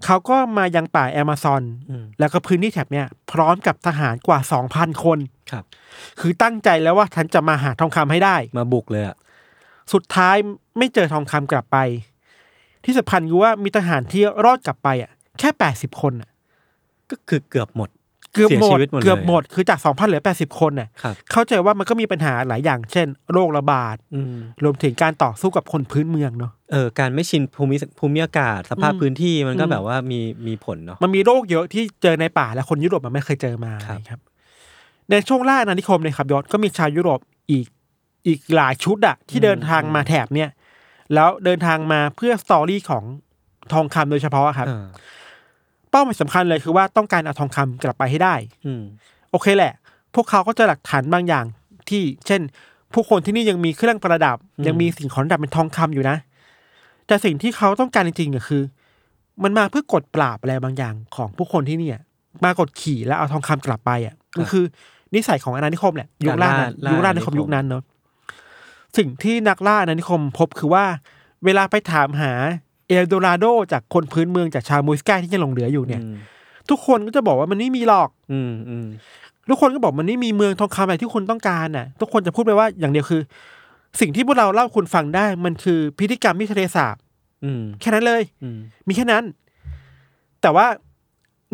[0.04, 5.18] เขาก็มายังป่าแอมะซอนอืมแล้วก็พื้นที่แถบเนี้ยพร้อมกับทหารกว่าสองพันคน
[5.50, 5.64] ครับ
[6.20, 9.16] คือตั้งใจแล้วว่าฉันจะมาหาทองคำให้ได้ มาบุกเลยอะ
[9.92, 10.36] สุดท้าย
[10.78, 11.78] ไม่เจอทองคำกลับไป
[12.84, 16.30] ที่สำคัญคือว่ามีทหารที่รอดกลับไปอะ แค่แปดสิบคนอะ
[17.10, 17.88] ก็คือเกือบหมด
[18.34, 34.20] เกือบหมดเสียชีวิตหมดเลยเกือบหมดคือจากสองพันเหลือแปดสิบคนน่ะครับเข้าใจว่ามันก็มีปัญหาหลายอย่าง เช่น โรคระบาดอืมรวมถึงการต่อสู้กับคนพื้นเมืองเนาะเออการไม่ชินภูมิภูมิอากาศ สภาพอืมพื้นที่มันก็อืมแบบว่ามีมีผลเนาะมันมีโรคเยอะที่เจอในป่าและคนยุโรปมันไม่เคยเจอมาครับครับ
[35.10, 37.66] ในช่วงล่าอาณานิคมเนี่ยครับยศก็มีชาวยุโรปอีก
[38.26, 40.48] อีกหลายชุดอะที่เดินทางมาแถบเนี่ย
[41.14, 43.04] แล้วเดินทางมาเพื่อสตอรี่ของ
[43.72, 44.86] ทองคำโดยเฉพาะครับอ่า
[45.90, 48.34] เป้าหมายสำคัญเลยคือว่าต้องการเอาทองคำกลับไปให้ได้
[48.66, 48.82] อืม
[49.30, 49.72] โอเคแหละ
[50.14, 51.44] พวกเขาก็เจะหลักฐานบางอย่าง
[51.88, 52.40] ที่เช่น
[52.94, 56.16] ผู้คนที่นี่ยังมีเครื่องประดับอืมยังมีสิ่งของประดับเป็นทองคำอยู่นะ
[57.06, 58.62] แต่สิ่งที่เขาต้องการจริงๆก็คือ
[59.42, 62.00] มันมาเพื่อกดปราบอะไรบางอย่างของผู้คนที่เนี่ย
[62.44, 64.64] มากดขี่แล้วเอาทองคำกลับไปอะมันคือ
[65.14, 67.82] นิสัยของอาณานิคมแหละยุคล่านั้นยุคล่าอาณานิคมยุคนั้นเนาะ
[68.96, 70.84] สิ่งที่นักล่าอาณานิคมพบคือว่า
[71.44, 72.32] เวลาไปถามหา
[72.88, 76.14] เอลโดราโดจากคนพื้นเมืองจากชาวมูสกาที่ยังหลงเหลืออยู่เนี่ยอืม
[76.70, 78.86] ทุกคนก็จะบอกว่ามันไม่มีหรอก อืมอืม
[79.50, 83.20] ทุกคนก็บอกมันไม่มีเมืองทองคำอะไรที่คุณต้องการน่ะ ทุกคนจะพูดไปว่าอย่างเดียวคือ
[84.00, 86.96] สิ่งที่พวกเราเล่าคุณฟังได้ มันคือพิธีกรรมที่ทะเลสาบ
[87.44, 89.24] อืมแค่นั้นเลยอืมมีแค่นั้น
[90.42, 90.66] แต่ว่า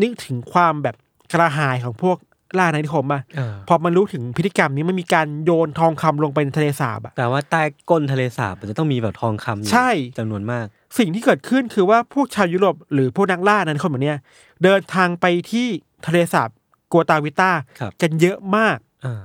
[0.03, 0.97] นึกถึงความแบบ
[1.33, 2.17] กระหายของพวก
[2.59, 10.67] ล่าอาณานิคมอะอ่าพอมันรู้ถึงพิธีกรรมนี้มันมีการโยนทองคำลงไปในทะเลสาบอะแต่ว่าใต้ก้นทะเลสาบมันจะต้องมีแบบทองคำอยู่ใช่จำนวนมาก
[10.99, 14.19] สิ่งที่เกิดขึ้นคือว่าพวกชาวยุโรปหรือพวกนักล่าอาณานิคมแบบเนี้ย
[14.63, 15.67] เดินทางไปที่
[16.07, 16.49] ทะเลสาบ
[16.93, 19.23] กัวตาวิต้าครับกันเยอะมากอ่า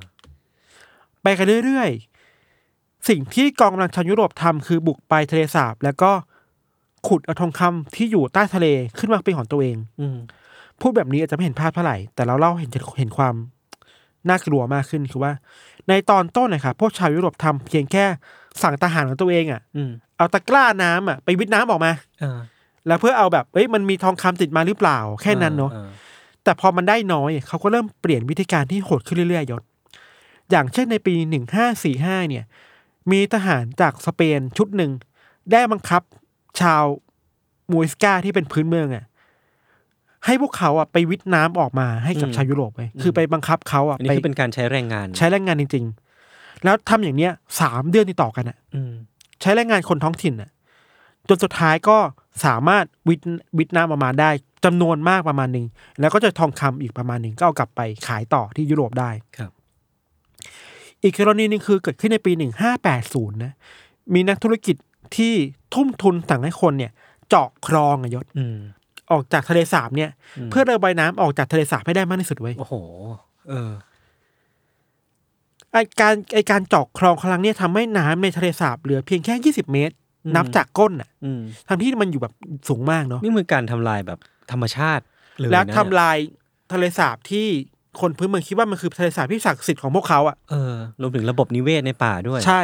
[1.21, 6.11] ไปกันเรื่อยๆ สิ่งที่กองกำลังชาวยุโรปทำคือบุกไปทะเลสาบ แล้วก็
[7.07, 8.67] ขุดเอาทองคำที่อยู่ใต้ทะเล
[8.99, 10.17] ขึ้นมาเป็นของตัวเอง อืม
[10.81, 13.35] พูดแบบนี้อาจจะไม่เห็นภาพเท่าไหร่ แต่เราเล่าเห็นเห็นความ
[14.29, 15.33] น่ากลัวมากขึ้นคือว่า
[15.87, 18.05] ในตอนต้นนะครับพวกชาวยุโรปทำเพียงแค่
[18.61, 21.91] สั่งทหารของตัวเองอะอืมเอาตะกร้าน้ำอะไปวิทน้ำออกมา
[22.23, 22.39] อ่า
[22.87, 25.89] แล้วเพื่อเอาแบบเอ้ยมันมีทองคำติดมาหรือเปล่า แค่นั้นเนาะออ
[26.43, 29.63] แต่พอมันได้น้อยเขาก็เริ่มเปลี่ยนวิธีการที่โหดขึ้นเรื่อยๆยศ
[30.51, 32.45] อย่างเช่นในปีหนึ่งห้าสี่ห้าเนี่ย
[33.11, 34.91] มีทหารจากสเปนชุดหนึ่ง
[35.51, 36.01] ได้บังคับ
[36.61, 36.83] ชาว
[37.71, 39.05] มูอิสกาที่เป็นพื้นเมืองอะ
[40.25, 45.85] ให้พวกเขาอะไปวิทน้ำออกมาให้กับชาวยุโรปไปคือไปบังคับเขาอะอันนี้ไปคือเป็นการใช้แรงงาน ใช้แรงงานจริง
[46.23, 47.31] ๆ แล้วทำอย่างเนี้ย
[47.61, 48.93] สามเดือนติดต่อกันอะอืม
[49.41, 50.49] ใช้แรงงานคนท้องถิ่นน่ะ
[51.27, 51.97] จนสุดท้ายก็
[52.45, 53.19] สามารถวิท
[53.57, 54.29] วิทน้ำออกมาได้
[54.65, 55.65] จำนวนมากประมาณหนึ่ง
[55.99, 59.51] แล้วก็จะทองคำอีกประมาณหนึ่งก็เอากลับไปขายต่อที่ยุโรปได้ครับ
[61.03, 63.53] อีกกรณีหนึงคือเกิดขึ้นในปีหนึ่งห้าแปดศูนย์นะ
[64.13, 64.75] มีนักธุรกิจ
[65.15, 65.33] ที่
[65.73, 66.91] ทุ่มทุนสั่งให้คนเนี่ย
[67.29, 68.25] เจาะคลองอะยศ
[69.11, 72.73] อืมออกจากทะเลสาบเนี่ยอืมเพื่อระบายน้ำออกจากทะเลสาบให้ได้มากที่สุดไว้ยโอ้โห
[73.49, 73.71] เออ
[75.73, 79.95] ไอการไอการเจาะคลองครั้งเนี้ยทำให้น้ำในทะเลสาบเหลือเพียงแค่ยี่สิบเมตร
[80.25, 82.33] อืมนับจากก้นอะอืมทั้งที่มันอยู่แบบ
[82.69, 84.19] สูงมากเนาะนี่คือการทำลายแบบ
[84.51, 85.03] ธรรมชาติ
[85.37, 86.17] เลยแล้วนะทำลาย
[86.73, 87.47] ทะเลสาบที่
[88.01, 92.61] คนพื้นเมืองคิดว่ามันคือทะเลสาบที่ศักดิ์สิทธิ์ของพวกเขาอะเออรวมถึงระบบนิเวศในป่าด้วย ใช่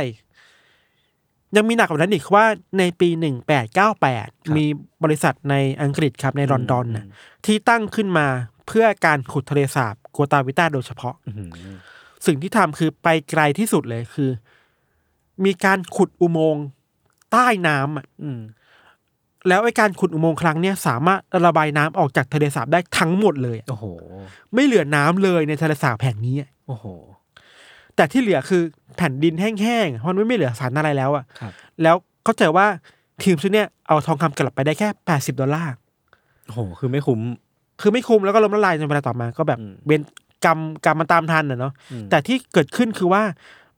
[1.55, 2.45] ยังมีหนักกว่านั้นอีกว่า
[2.79, 4.65] ในปีหนึ่งแปดเก้าแปดครับมี
[5.03, 8.27] บริษัทในอังกฤษครับในลอนดอนน่ะอืมที่ตั้งขึ้นมา
[8.67, 11.49] เพื่อการขุดทะเลสาบกัวตาวิต้าโดยเฉพาะอื้อหือ
[12.25, 14.29] สิ่งที่ทำคือไปไกลที่สุดเลยคือ
[15.45, 16.65] มีการขุดอุโมงค์
[17.31, 18.41] ใต้น้ำอะอืม
[19.47, 23.85] แล้วไอ้การขุดอุโมงค์ครั้งเนี้ยสามารถระบายน้ำออกจากทะเลสาบได้ทั้งหมดเลยอะโอ้โห
[24.53, 26.85] ไม่เหลือน้ำเลยในทะเลสาบแห่งนี้อะโอ้โห
[27.97, 28.61] แต่ที่เหลือคือ
[28.97, 31.51] แผ่นดินแห้งๆเพราะมันไม่เหลือสารอะไรแล้วอะครับ
[31.83, 32.65] แล้วเข้าใจว่า
[33.23, 35.73] ทีมชุดเนี้ยเอาทองคำกลับไปได้แค่แปดสิบดอลลาร์
[36.45, 37.19] โอ้โหคือไม่คุ้ม
[37.81, 40.01] คือไม่คุ้มแล้วก็ล้มละลายในเวลาต่อมา ก็แบบอืมเวน
[40.45, 43.23] กรรมกรรมมันตามทันนะเนาะอืมแต่ที่เกิดขึ้นคือว่า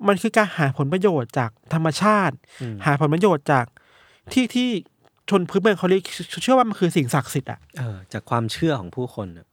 [0.07, 3.65] มันคือการหาผลประโยชน์จากธรรมชาติอืมหาผลประโยชน์จาก
[4.33, 4.69] ที่ที่
[5.29, 6.01] ชนพื้นเมืองเขาเรียก
[6.43, 9.45] เชื่อว่ามันคือสิ่งศักดิ์สิทธิ์อะเออจากความเชื่อของผู้คนน่ะ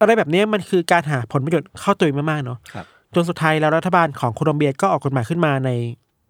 [0.00, 5.70] อะไรแบบเนี้ยมันคือการหาผลประโยชน์เข้าตัวเองมากๆเนาะครับ จนสุดท้ายแล้วรัฐบาลของโคลอมเบียก็ออกกฎหมายขึ้นมาใน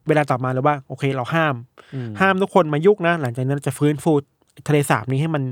[0.08, 1.54] เวลาต่อมาเลยว่า โอเคเราห้าม
[1.94, 4.12] อืมห้ามทุกคนมายุ่งนะ หลังจากนั้นเราจะฟื้นฟู
[4.68, 5.42] ทะเลสาบนี้ให้มัน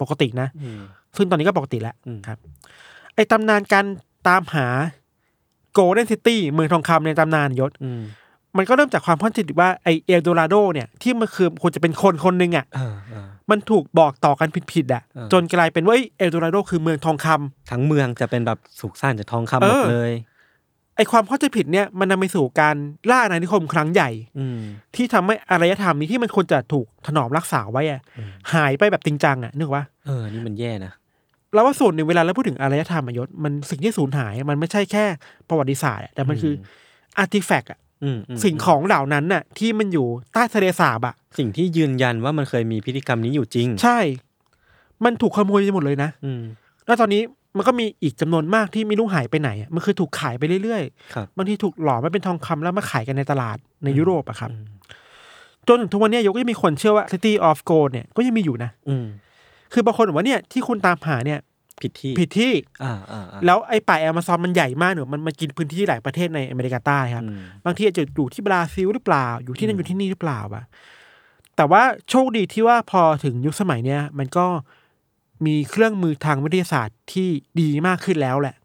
[0.00, 0.80] ปกตินะอืม
[1.16, 2.38] ซึ่งตอนนี้ก็ปกติแล้วอืมครับ
[3.14, 3.84] ไอ้ตำนานการ
[4.28, 4.66] ตามหา
[5.72, 8.02] golden city เมืองทองคำในตำนานยศอืม
[8.56, 20.12] มันก็เริ่มจากความเข้าใจว่าไอเอลโดราโดเนี่ย ที่มันคือควรจะเป็นคนคนหนึ่งอะเออเออมันถูกบอกต่อกันผิดๆอะเออจนกลายเป็นว่าเอ้ยเอลโดราโดคือเมืองทองคำทั้งเมืองจะเป็นแบบถูกสร้างจากทองคำหมดเออเลย
[20.96, 22.76] ไอความเข้าใจผิดเนี่ยมันนำไปสู่การ
[23.10, 24.58] ล่าอาณานิคมครั้งใหญ่ อืม
[24.94, 30.92] ที่ทำให้อารยธรรมนี้ที่มันควรจะถูกถนอมรักษาไว้อะอืมหายไปแบบจริงจังอะนึกว่าเออนี่มันแย่นะ
[31.54, 35.04] แล้วว่าส่วนหนึ่งเวลาเราพูดถึงอารยธรรมอะยศมันสิ่งที่สูญหาย มันไม่ใช่แค่
[35.48, 36.54] ประวัติศาสตร์อะแต่มันคือ
[37.18, 43.98] อาร์ติแฟกต์อะอืมมสิ่งของเหล่านั้นน่ะ ที่มันอยู่ใต้ทะเลสาบอะสิ่งที่ยืนยันว่ามันเคยมีพิธีกรรมนี้อยู่จริง ใช่
[45.04, 46.42] มันถูกขโมยไปหมดเลยนะอืม
[46.86, 47.22] แล้วตอนนี้
[47.56, 50.82] มันก็มีอีกจำนวนมากที่ไม่รู้หายไปไหนอะมันคือถูกขายไปเรื่อย
[51.14, 54.64] ครับๆบางทีถูกหลอมมาเป็นทองคำแล้วมาขายกันในตลาดในยุโรปอะครับอืม
[55.68, 59.06] จนถึงทุกวันเนี้ยยกก็ยังมีคนเชื่อว่า City of Gold เนี่ยก็ยังมีอยู่นะ อืม
[59.72, 61.40] คือบางคนบอกว่าเนี่ยที่คุณตามหาเนี่ย
[61.82, 70.62] ผิดที่ผิดที่อ่าอ่าอ่าแล้วไอ้ป่าแอมะซอนมันใหญ่มากเนอะมันมันกินพื้นที่หลายประเทศในอเมริกาใต้ครับอืมบางทีอาจจะอยู่ที่บราซิลหรือเปล่า อยู่ที่นั่นอยู่ที่นี่หรือเปล่าปะ
[71.56, 74.46] แต่ว่าโชคดีที่ว่าพอถึงยุคสมัยเนี้ยมันก็
[75.46, 77.28] มีเครื่องมือทางวิทยาศาสตร์ที่
[77.60, 78.56] ดีมากขึ้นแล้วแหละ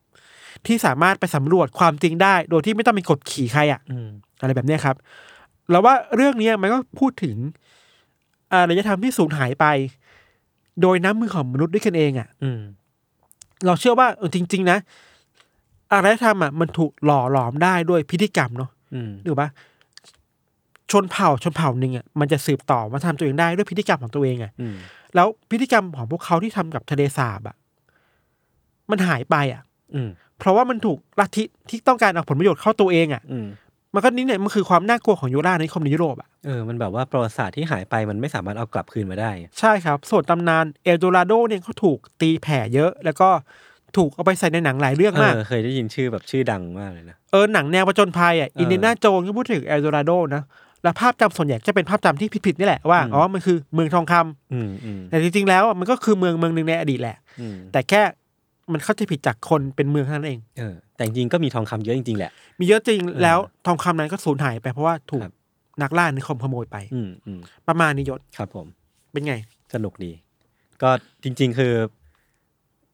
[0.66, 4.10] ที่สามารถไปสำรวจความจริงได้ โดยที่ไม่ต้องมีกดขี่ใครอะอืม
[4.42, 4.96] อะไรแบบเนี้ยครับ
[5.72, 7.36] แล้วว่าเรื่องเนี้ยมันก็พูดถึง
[8.52, 9.66] อารยธรรมที่สูญหายไป
[10.82, 12.60] โดยน้ำมือของมนุษย์ด้วยกันเองอะอืม
[13.66, 14.78] เราเชื่อว่าเออจริง ๆ นะ
[15.92, 19.50] อารยธรรมอะมันถูกหล่อหลอมได้ด้วยพิธีกรรมเนาะอืมหรือปะ
[20.92, 24.76] ชนเผ่าชนเผ่าหนึ่งอะมันจะสืบต่อมาทำตัวเองได้ด้วยพิธีกรรมของตัวเองอะอืม
[25.16, 27.56] แล้วพิธีกรรมของพวกเขาที่ทำกับทะเลสาบอะ
[28.92, 29.62] มันหายไปอะ
[29.96, 33.48] อืมเพราะว่ามันถูกลัทธิที่ต้องการเอาผลประโยชน์เข้าตัวเองอะอืม
[33.96, 43.30] มันก็นี่เนี่ยมันคือความน่ากลัวของยุโรปในนิคมในยุโรปอะเออมันแบบว่าประวัติศาสตร์ที่หายไปมันไม่สามารถเอากลับคืนมาได้ ใช่ครับ ส่วนตำนานเอลโดราโดเนี่ยเขาถูกตีแผ่เยอะ แล้วก็
[43.98, 50.44] ถูกเอาไปใส่ในหนังหลายเรื่องเอมากอเคยได้ยินชื่อแบบชื่อดังมากเลยนะ เออหนังแนวประจนภัยอะเอออินเดียนาโจนก็พูดถึงเอลโดราโดนะ
[50.84, 58.02] แล้วภาพจำส่วนใหญ่จะเป็นภาพจำที่ผิดๆนี่แหละว่าอืมอ๋อมันคือเมืองทองคำอืมอืมแต่จริงๆแล้วอะมันก็คือเมืองเมืองหนึ่งในอดีตแหละอืมแต่แค่
[58.72, 63.38] มันเข้าใจผิดจากคนเป็นเมืองเท่านั้นเองเออแต่จริงๆก็มีทองคำเยอะจริงๆแหละ มีเยอะจริงเออแล้ว
[63.68, 65.34] ทองคำนั้นก็สูญหายไปเพราะว่าถูกครับ
[65.82, 68.66] นักล่านิคมขโมยไป อืมอืมประมาณนี้ยศครับ ผม
[69.12, 69.34] เป็นไง
[69.74, 70.12] สนุกดี
[70.82, 70.90] ก็
[71.24, 71.74] จริง ๆ คือ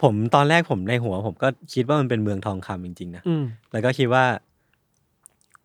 [0.02, 4.26] ผมตอนแรกผมในหัว ผมก็คิดว่ามันเป็นเมืองทองคำจริงๆนะอืมแล้วก็คิดว่า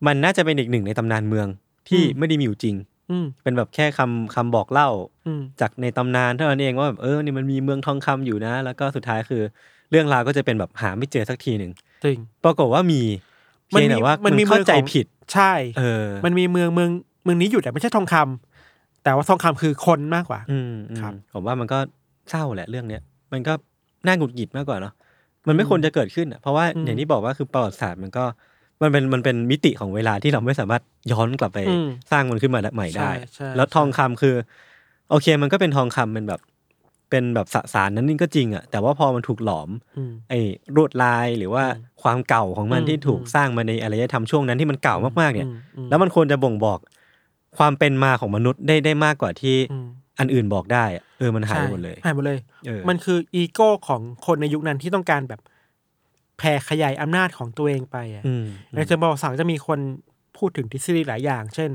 [0.06, 1.46] มันน่าจะเป็นอีกหนึ่งในตำนานเมือง
[1.90, 2.76] ที่อืมไม่ได้มีอยู่จริง
[3.10, 4.88] อืมเป็นแบบแค่คำคำบอกเล่า
[5.26, 9.42] อืมจากในตำนานเท่านั้นเองว่าแบบเออนี่มันมีเมืองทองคำอยู่นะ แล้วก็สุดท้ายคือ
[9.90, 11.72] เรื่องราวก็จะเป็นแบบหาไม่เจอสักทีหนึ่ง
[12.04, 13.00] จริงปรากฏว่ามี
[13.68, 16.90] เพียงแต่ว่ามันมีเข้าใจมืองของผิดใช่เออ มันมีเมืองเมือง
[17.24, 21.78] เมืองนี้อยู่แต่ไม่ใช่ทองคำแต่ว่าทองคำคือคนมากกว่าอืมอืมครับผมว่ามันก็
[22.30, 23.52] เศร้าแหละเรื่องเนี้ยมันก็
[24.06, 24.94] น่าหงุดหงิดมากกว่าเนาะ
[25.48, 28.24] มันไม่ควรจะเกิดขึ้นอะเพราะว่าอืมอย่างที่บอกว่าคือประวัติศาสตร์มันก็
[28.82, 34.34] มันเป็นมันเป็นมิติของเวลาที่เราไม่สามารถย้อนกลับไปอืมสร้างมันขึ้นมาใหม่ได้ใช่ใช่แล้วทองคำคือ
[35.10, 36.40] โอเค มันก็เป็นทองคำเป็นแบบ
[37.10, 40.40] เป็นแบบสสารนั้นนี่ก็จริงอะแต่ว่าพอมันถูกหลอมอืมไอ้
[40.76, 41.64] รวดลายหรือว่า
[42.02, 46.78] ความเก่าของมันอืมที่ถูกอืมสร้างมาในอารยธรรมช่วงนั้นที่มันเก่ามากๆเนี่ยอืมอืมแล้วมันควรจะบ่งบอก
[47.58, 49.86] ความเป็นมาของมนุษย์ได้ได้มากกว่าที่อืม
[50.18, 55.40] อันอื่นบอกได้อะเออมันหายไปหมดเลยใช่หายหมดเลยเออมันคืออีโก้ของคนในยุคนั้นที่ต้องการแบบ
[56.40, 59.78] แผ่ขยายอำนาจของตัวเองไปอะอืมในเชิงประวัติศาสตร์จะมีคน
[60.36, 61.70] พูดถึงทฤษฎีหลายอย่าง เช่น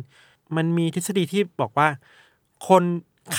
[0.56, 1.88] มันมีทฤษฎีที่บอกว่า
[2.68, 2.84] คน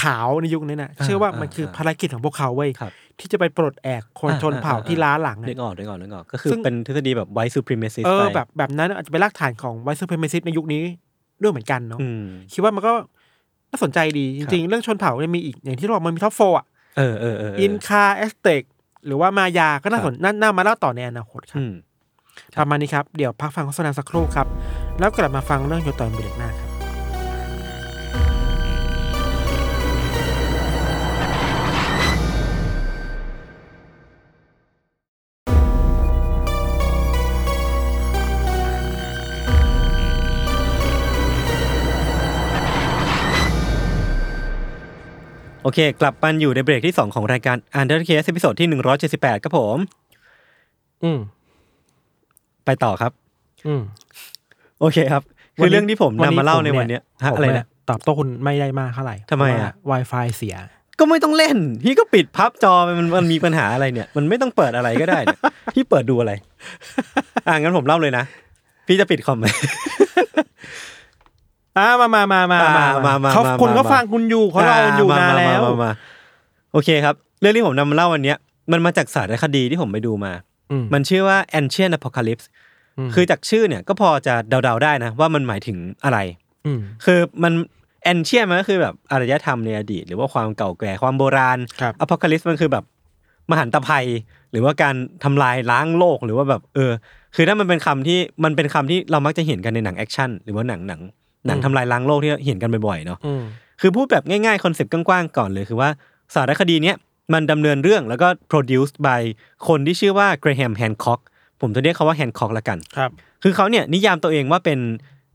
[0.00, 10.82] ขาวในยุคนั้นน่ะเชื่อว่ามันคือภารกิจของพวกเขาเว้ยครับที่จะไปปลดแอกคนชนเผ่าที่ล้าหลังนึกอะออกนึกออกนึกออกก็คือซึ่งเป็นทฤษฎีแบบ white supremacist เออไปแบบแบบนั้นอาจจะเป็นรากฐานของไวซ์ u เพ r ร m ซิสในยุคนี้
[11.42, 12.92] ด้วยเหมือนกันเนาะอืมคิดว่ามันก็
[13.70, 18.62] น่าสนใจดีจครับริงๆ เรื่องชนเผ่าเนี่ยมีอีกอย่างที่เราบอกมันมี top four อะเออเออเออเอินคาแอซเท็ก
[19.06, 21.72] หรือว่ามายาก็น่าสนน่าน่ามาเล่าต่อในอนาคตครับอืม
[22.56, 24.46] ประมาณนี้ครับ เดี๋ยวพักฟังโฆษณาสักครู่ครับ
[24.98, 26.65] แล้วกลับมาฟังเรื่องโยตอนเบรกหน้าครับ
[45.66, 48.68] โอเค กลับมาอยู่ในเบรกที่ 2 ของรายการ Under Case ตอนที่
[49.06, 49.78] 178 ครับผม
[51.04, 51.18] อืม
[52.64, 53.12] ไปต่อครับ
[53.66, 53.82] อืม
[54.80, 55.22] โอเคครับ
[55.56, 60.56] คือเรื่องที่ผมนำมาเล่าในวันเนี้ยฮะผมอะไรเนี่นะยตอบโต้คุณไม่ได้มากเท่าไหร่ทำไมอะเพราว่า Wi-Fi เสีย
[60.98, 65.40] ก็ไม่ต้องเล่น พี่ก็ปิดพับจอไปมันมันมีปัญหาอะไรเนี่ย มันไม่ต้องเปิดอะไรก็ได้เนี่ย
[65.74, 66.32] พี่เปิดดูอะไร
[67.46, 68.24] อ่างั้นผมเล่าเลยนะ
[68.86, 69.46] พี่จะปิดคอมไหม
[71.78, 72.72] อ่ามามามามาอ่า
[73.06, 75.92] มามาเขามาคนมาเขาฟังคุณอยู่เขารอคุณอยู่มนานมแล้วมมา
[76.72, 78.36] โอเคครับ เรื่องที่ผมนำมาเล่าวันเนี้ย
[78.72, 80.32] มันมาจากสารคดีที่ผมไปดูมา
[80.70, 82.46] อืมมันชื่อว่า Ancient Apocalypse
[82.98, 86.18] อืมคือจากชื่อเนี่ยก็พอจะเดาๆได้นะ ว่ามันหมายถึงอะไร
[86.66, 87.52] อืมคือมัน
[88.12, 92.84] Ancient มันก็คือแบบอารยธรรมในอดีต หรือว่าความเก่าแก่ความโบราณครับ Apocalypse มันคือแบบ
[93.50, 94.06] มหันตภัย
[94.50, 96.92] หรือว่าการทำลายล้างโลกหรือว่าแบบเออ
[97.34, 101.00] คือถ้ามันเป็นคำที่มันเป็นคำที่เรามักจะเห็นกันในหนังแอคชั่นหรือว่าหนังหนัง
[101.46, 103.42] หนังอืมทำลายล้างโลกที่เห็นกันบ่อยๆเนาะอืม
[103.80, 105.88] คือพูดแบบง่ายๆคอนเซปต์กว้างๆก่อนเลยคือว่า
[106.34, 106.96] สารคดีเนี้ย
[107.32, 109.22] มันดำเนินเรื่องแล้วก็ produced by
[109.68, 111.20] คนที่ชื่อว่า Graham Hancock
[111.60, 113.10] ผมจะเรียกเขาว่า Hancock ละกันครับ
[113.42, 114.78] คือเขาเนี่ยนิยามตัวเองว่าเป็น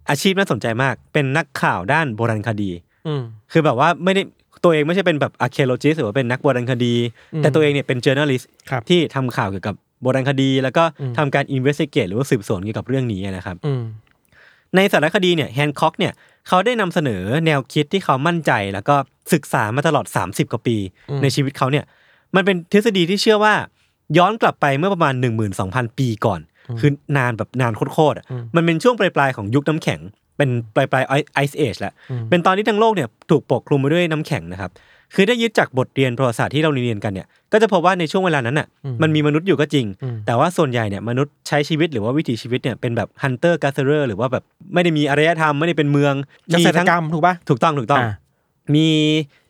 [0.09, 2.71] อาชีพน่าสนใจมาก เป็นนักข่าวด้านโบราณคดี
[3.07, 3.21] อืม
[3.51, 4.21] คือแบบว่าไม่ได้
[4.63, 6.93] ตัวเองไม่ใช่เป็นแบบ archaeologist หรือว่าเป็นนักโบราณคดี
[7.33, 13.81] อืมแต่ตัวเองเนี่ยเป็น journalist ครับที่ทำข่าวเกี่ยวกับโบราณคดี แล้วก็อืมทำการ investigate หรือว่าสืบสวนเกี่ยวกับเรื่องนี้นะครับอืม
[14.75, 16.13] ในสารคดีเนี่ยแฮนค็อกเนี่ย
[16.47, 18.95] เขาได้นำเสนอแนวคิดที่เขามั่นใจแล้วก็
[19.33, 20.77] ศึกษามาตลอด 30 กว่าปี
[21.09, 21.85] อืมในชีวิตเขาเนี่ย
[22.35, 23.53] มันเป็นทฤษฎีที่เชื่อว่า
[24.17, 25.13] ย้อนกลับไปเมื่อประมาณ
[25.55, 26.39] 12,000 ปีก่อน
[26.79, 29.99] คือนานแบบนานโคตรๆอะมันเป็นช่วงปลายๆของยุคน้ำแข็ง
[30.37, 31.93] เป็นปลายๆไอซ์เอจแหละ
[32.29, 34.71] เป็นตอนที่ทั้งโลกเนี่ยถูกปกคลุมไปด้วยน้ำแข็งนะครับ
[35.13, 38.67] คือได้ยึดจากบทเรียนประวัติศาสตร์ที่เราเรียนกันเนี่ยก็จะพบว่าในช่วงเวลานั้นน่ะ
[39.01, 39.85] มันมีมนุษย์อยู่ก็จริง
[40.25, 44.43] แต่ว่าส่วนใหญ่เนี่ยมนุษย์ใช้ชีวิตหรือว่าวิถีชีวิตเนี่ยเป็นแบบฮันเตอร์ก t เซอร์หรือว่าแบบ
[44.73, 46.13] ไม่ได้มีอารยธรรมไม่ได้เป็นเมือง
[46.51, 48.11] เกษตรทั้งกรรมถูกป่ะถูกต้องถูกต้องอ่า
[48.75, 48.87] มี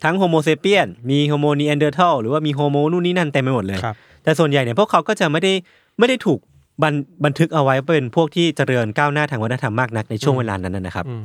[0.03, 5.53] ทั้ง Homo sapiens มี Homo neanderthal หรือว่ามี Homo นู่นนี่นั่นเต็มไปหมดเลยครับแต่ส่วนใหญ่เนี่ยพวกเขาก็จะไม่ได้
[5.99, 6.39] ไม่ได้ถูก
[6.83, 6.93] บัน
[7.25, 11.23] บันทึกเอาไว้เป็นพวกที่เจริญก้าวหน้าทางวัฒนธรรมมากนักในช่วงเวลานั้นนะครับอืม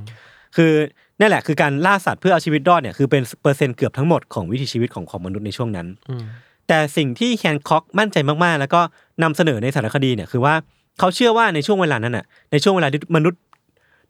[0.56, 0.72] คือ
[1.20, 6.22] นั่นแหละคือการล่าสัตว์เพื่อเอาชีวิตรอดเนี่ยคือเป็นเปอร์เซ็นต์เกือบทั้งหมดของวิถีชีวิตของของมนุษย์ในช่วงนั้นอืม
[6.68, 8.80] แต่สิ่งที่แคนค็อกมั่นใจมากๆ แล้วก็
[9.22, 10.54] นำเสนอในสารคดีเนี่ยคือว่า
[10.98, 13.40] เขาเชื่อว่าในช่วงเวลานั้นน่ะในช่วงเวลาที่มนุษย์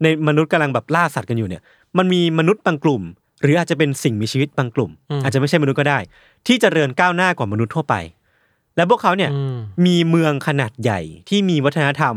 [0.03, 1.61] ในมนุษย์กำลังแบบล่าสัตว์กันอยู่เนี่ย
[1.97, 3.01] มันมีมนุษย์บางกลุ่ม
[3.41, 4.91] หรืออาจจะเป็นสิ่งมีชีวิตบางกลุ่ม
[5.23, 5.99] อาจจะไม่ใช่มนุษย์ก็ได้
[6.47, 7.95] ที่จเจริญก้าวหน้ากว่ามนุษย์ทั่วไป
[8.75, 12.15] และพวกเขาเนี่ยอืมมีเมืองขนาดใหญ่ที่มีวัฒนธรรม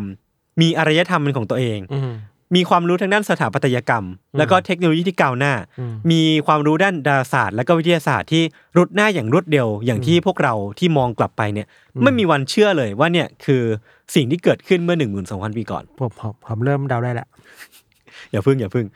[0.60, 1.98] มีอารยธรรมเป็นของตัวเองอื
[2.52, 4.04] มมีความรู้ทางด้านสถาปัตยกรรม
[4.38, 8.42] แล้วก็เทคโนโลยีที่ก้าวหน้าอืมมีความรู้ด้านดาราศาสตร์ และก็วิทยาศาสตร์ที่
[8.76, 11.66] รุดหน้าอย่างรวดเร็วอย่างที่พวกเราที่มองกลับไปเนี่ย
[12.02, 13.62] ไม่มีวันเชื่อเลยว่าเนี่ยคือ
[14.14, 17.28] สิ่งที่เกิดขึ้นเมื่อหนึ่งหมื่นสองพันปีก่อนผมผมผมเริ่มเดาได้แล้ว
[18.30, 18.86] อย่าพึ่งอย่าพึ่ง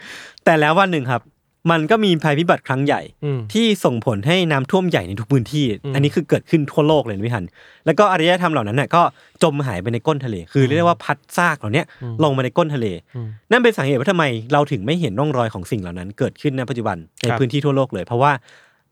[0.45, 1.23] แต่แล้ววันหนึ่งครับ
[1.70, 7.44] มันก็มีภัยพิบัติครั้งใหญ่อืมที่ส่งผลให้น้ำท่วมใหญ่ในทุกพื้นที่อืมอันนี้คือเกิดขึ้นทั่วโลกเลยนะพี่ทัน
[7.87, 9.03] แล้วก็อารยธรรมเหล่านั้นน่ะก็
[9.42, 11.87] จมหายไปในก้นทะเล คือเรียกได้ว่าพัดซากเหล่าเนี้ย
[12.22, 18.33] ลงมาในก้นทะเลอืมนั่นเป็นสาเหตุว่าทำไมเราถึงไม่เห็นร่องรอยของสิ่งเหล่านั้น เกิดขึ้นในปัจจุบันในครับพื้นที่ทั่วโลกเลย เพราะว่า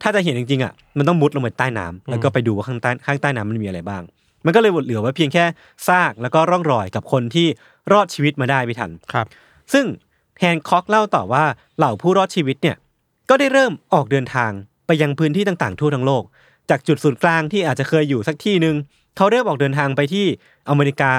[0.02, 4.02] ถ้าจะเห็นจริงๆอะมันต้องมุดลงไปใต้น้ำแล้วก็ไปดูว่าข้างใต้ข้างใต้น้ำมันมีอะไรบ้าง
[4.46, 5.44] มันก็เลยเหลือไว้เพียงแค่
[5.88, 7.46] ซากแล้วก็ร่องรอยกับคนที่
[7.92, 9.26] รอดชีวิตมาได้พี่ทันครับ
[9.72, 9.84] ซึ่ง
[10.42, 11.44] แฮนค็อกเล่าต่อว่า
[11.78, 12.76] เหล่าผู้รอดชีวิตเนี่ย
[13.30, 14.50] ก็ได้เริ่มออกเดินทาง
[14.86, 16.22] ไปยังพื้นที่ต่างๆทั่วทั้งโลก
[16.70, 18.74] จากจุดศูนย์กลางที่อาจจะเคยอยู่สักที่หนึ่ง
[19.16, 20.26] เขาเริ่มออกเดินทางไปที่
[20.70, 21.12] อเมริกา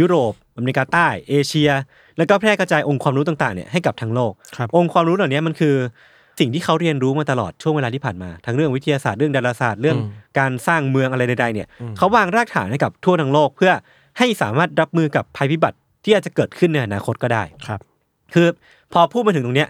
[0.00, 1.70] ยุโรป อเมริกาใต้ เอเชีย
[2.16, 5.74] แล้วก็แพร่กระจายองค์ความรู้ต่างๆเนี่ยให้กับทั้งโลกครับองค์ความรู้เหล่านี้มันคือ
[6.40, 13.72] สิ่งที่เขาเรียนรู้มาตลอดช่วงเวลาที่ผ่านมา ทั้งเรื่องวิทยาศาสตร์เรื่องดาราศาสตร์เรื่องอืมการสร้างเมืองอะไรใดๆเนี่ยเขาวางรากฐานให้กับทั่วทั้งโลก เพื่อ
[14.18, 17.80] ให้สามารถรับมือกับภัยพิบัติที่อาจจะเกิดขึ้นในอนาคตก็ได้ครับ
[18.34, 18.46] คือ
[18.92, 19.68] พอพูดมาถึงตรงเนี้ย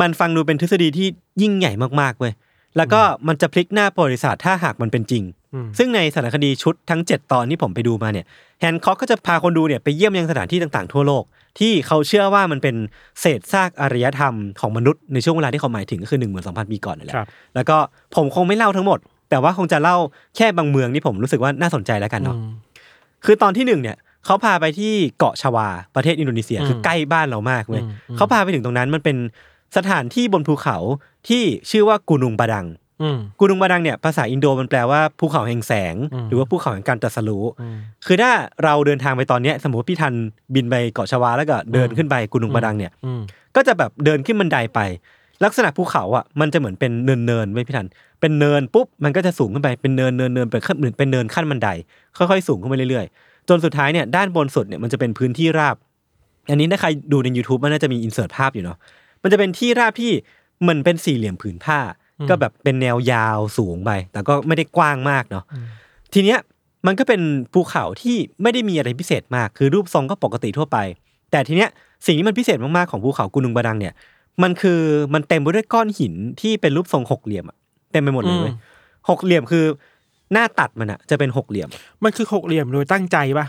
[0.00, 1.06] มันฟังดูเป็นทฤษฎีที่
[1.42, 2.32] ยิ่งใหญ่มากๆเว้ย
[2.76, 5.22] แล้วก็มันจะพลิกหน้าประวัติศาสตร์ถ้าหากมันเป็นจริง
[5.54, 8.26] อืมซึ่งในสารคดีชุดทั้ง 7 ตอนที่ผมไปดูมาเนี่ย
[8.60, 11.24] แฮนค็อกก็จะพาคนดูเนี่ยไปเยี่ยมยังสถานที่ต่างๆทั่วโลก
[11.58, 12.76] ที่เขาเชื่อว่ามันเป็น
[13.20, 17.76] เศษซากอารยธรรมของมนุษย์ในช่วงเวลาที่เขาหมายถึงก็คือ1 2 0 0 0 ปีก่อนนั่นแหละครับแล้วก็
[18.16, 18.98] ผมคงไม่เล่าทั้งหมด
[19.30, 19.96] แต่ว่าคงจะเล่า
[20.36, 22.52] แค่บางเมืองที่ผมรู้สึกว่าน่าสนใจแล้วกันเนาะอืม
[23.24, 29.16] คือตอนที่หนึ่งเนี่ย เขาพาไปที่เกาะชวาประเทศอินโดนีเซียอืมคือใกล้บ้านเรามากเว้ยอืมอืมเขาพาไปถึงตรงนั้นมันเป็น
[29.76, 30.76] สถานที่บนภูเขา
[31.28, 32.66] ที่ชื่อว่ากูนุงบาดัง
[33.02, 38.30] อืมกูนุงบาดังเนี่ยภาษาอินโดมันแปลว่าภูเขาแห่งแสงอืมหรือว่าภูเขาแห่งการตรัสรู้อืมคือถ้า
[38.64, 40.14] เราเดินทางไปตอนเนี้ยสมมติพี่ทัน
[40.54, 43.20] บินไปเกาะชวาแล้วก็เดินขึ้นไปกูนุงบาดังเนี่ยอืม
[43.56, 44.80] ก็จะแบบเดินขึ้นบันไดไป
[45.44, 47.88] ลักษณะภูเขาอะมันจะเหมือนเป็นเนินเนินๆไม่พี่ทัน
[48.20, 51.68] เป็นเนินปุ๊บมันก็จะสูงขึ้นไปเป็นเนินเนินเนินไปขั้นเหมือนเป็นเนินขั้นบันได
[52.16, 55.76] ค่อยๆสูงขึ้นไปเรื่อยๆ จนสุดท้ายเนี่ยด้านบนสุดเนี่ยมันจะเป็นพื้นที่ราบ
[56.50, 58.78] อันนี้ถ้าใครดูใน YouTube มันน่าจะมีอินเสิร์ตภาพอยู่เนาะ
[59.22, 60.12] มันจะเป็นที่ราบที่
[60.62, 61.78] เหมันเป็นสี่เหลี่ยมผืนผ้า
[62.28, 65.44] ก็แบบเป็นแนวยาวสูงไป แต่ก็ไม่ได้กว้างมากเนาะ
[66.14, 66.38] ทีเนี้ย
[66.86, 67.20] มันก็เป็น
[67.52, 70.78] ภูเขาที่ไม่ได้มีอะไรพิเศษมาก คือรูปทรงก็ปกติทั่วไป
[71.30, 71.70] แต่ทีเนี้ย
[72.06, 73.94] สิ่งที่มันพิเศษมากๆของภูเขากุนุงบาดังเนี่ย
[74.42, 74.80] มันคือ
[75.14, 77.56] มันเต็มไปด้วยก้อนหินที่เป็นรูปทรงหกเหลี่ยมอะ
[77.92, 79.64] เต็มไปหมดเลยเว้ยอืมหกเหลี่ยมคือ
[80.32, 81.68] หน้าตัดมันอะจะเป็นหกเหลี่ยม
[82.04, 83.46] มันคือหกเหลี่ยมโดยตั้งใจปะ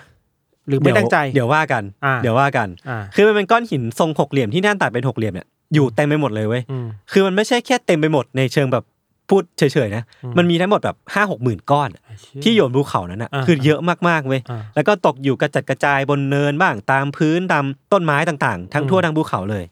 [0.68, 8.84] หรือไม่ตั้งใจ เดี๋ยวว่ากันอ่าเดี๋ยวว่ากันอ่าคือมันเป็นก้อนหินทรงหกเหลี่ยมที่หน้าตัดเป็นหกเหลี่ยมเนี่ยอยู่เต็มไปหมดเลยเว้ยอืมคือมันไม่ใช่แค่เต็มไปหมดในเชิงแบบ
[9.30, 10.04] พูดเฉยๆนะ
[10.38, 12.04] มันมีทั้งหมดแบบห้าหกหมื่นก้อนอะ
[12.44, 19.64] ที่โยนภูเขานั้นอะอ่าคือเยอะมากๆเว้ยอ่าแล้วก็ตกอยู่กระจัดกระจายบนเนินบ้างตามพื้นตามต้นไม้ต่างๆ ทั้งทั่วทั้งภูเขาเลย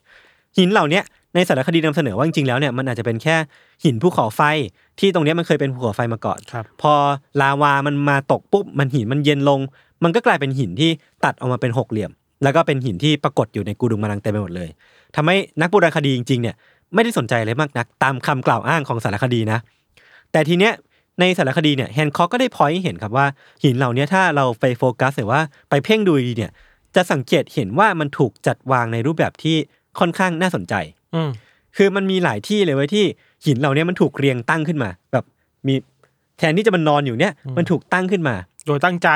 [0.57, 3.35] หินเหล่าเนี้ย ในสารคดีนำเสนอว่าจริงๆแล้วเนี่ยมันอาจจะเป็นแค่
[3.83, 4.41] หินภูเขาไฟ
[4.99, 6.93] ที่ตรงเนี้ยมันเคยเป็นภูเขาไฟมาก่อนครับพอ
[7.41, 9.59] ลาวามันมาตกปุ๊บมันหินมันเย็นลง
[10.03, 10.89] มันก็กลายเป็นหินที่
[11.25, 12.11] ตัดออกมาเป็นหกเหลี่ยม
[12.43, 14.69] แล้วก็เป็นหินที่ปรากฏอยู่ในกูดุงมานังเต็มไปหมดเลย
[15.15, 16.55] ทำให้นักโบราณคดีจริงๆเนี่ย
[16.93, 19.59] ไม่ได้สนใจอะไรมากนัก ตามคำกล่าวอ้างของสารคดีนะ
[20.31, 20.73] แต่ทีเนี้ย
[21.19, 23.25] ในสารคดีเนี่ยแฮนค็อกก็ได้พอยให้เห็นครับว่า
[23.63, 26.51] หินเหล่านี้ถ้าเราไปโฟกัสหรือว่าไปเพ่งดูดีๆเนี่ย
[26.95, 29.55] จะสังเกตเห็นว่ามันถูกจัดวางในรูปแบบที่
[29.99, 31.00] ค่อนข้างน่าสนใจอืม
[31.77, 33.05] คือมันมีหลายที่เลยเว้ยที่
[33.45, 35.25] หินเหล่านี้มันถูกเรียงตั้งขึ้นมา แบบ
[35.67, 35.73] มี
[36.37, 38.35] แทนที่จะมันนอนอยู่เนี่ย มันถูกตั้งขึ้นมา
[38.67, 39.09] โดยตั้งใจ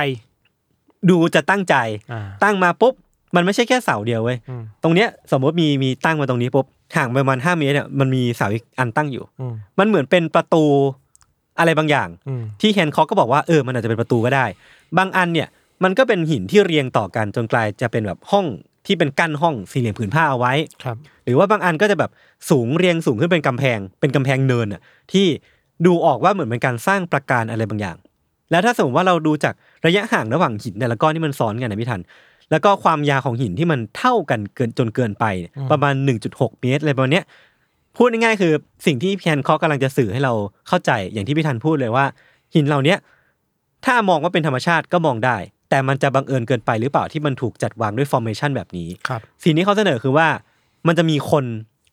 [1.09, 1.75] ดูจะตั้งใจ
[2.11, 2.93] อ่าตั้งมาปุ๊บ
[3.35, 10.63] มันไม่ใช่แค่เสาเดียวเว้ยอืมตรงเนี้ยสมมติมีมีตั้งมาตรงนี้ปุ๊บห่างไปประมาณห้าเมตรเนี่ยมันมีเสาอีกอันตั้งอยู่อืมมันเหมือนเป็นประตู
[11.59, 14.45] อะไรบางอย่างอืมที่แฮนค็อกก็บอกว่าเออมันอาจจะเป็นประตูก็ได้
[14.97, 15.47] บางอันเนี่ย
[15.83, 18.45] มันก็เป็นหินที่เรียงต่อกันจนกลายจะเป็นแบบห้อง
[18.85, 22.11] ที่เป็นกั้นห้องสี่เหลี่ยมผืนผ้าเอาไว้ครับหรือว่าบางอันก็จะแบบ
[22.49, 25.27] สูงเรียงสูงขึ้นเป็นกำแพง เป็นกำแพงเนินอะที่
[25.85, 27.97] ดูออกว่าเหมือนเป็นการสร้างประการอะไรบางอย่าง
[28.51, 29.53] แล้วถ้าสมมติว่าเราดูจาก
[29.85, 32.01] ระยะห่างระหว่างหินแต่ละก้อนที่มันซ้อนกันนะพี่ทัน
[32.51, 35.93] แล้วก็ความยาวของหินที่มันเท่ากันเกินจนเกินไปเนี่ยประมาณ
[36.27, 37.25] 1.6 เมตรอะไรประมาณเนี้ย
[37.97, 38.53] พูดง่ายๆคือ
[38.85, 40.33] สิ่งที่แพนคอกกำลังจะสื่อให้เรา
[40.67, 42.05] เข้าใจอย่างที่พี่ทันพูดเลยว่า
[42.55, 42.97] หินเหล่าเนี้ย
[43.85, 45.37] ถ้ามองว่าเป็นธรรมชาติก็มองได้
[45.69, 50.27] แต่มันจะบังเอิญเกินไปหรือเปล่าที่มันถูกจัดวางด้วยฟอร์เมชันแบบนี้ครับสิ่งที่เขาเสนอคือว่า
[50.87, 51.45] มันจะมีคน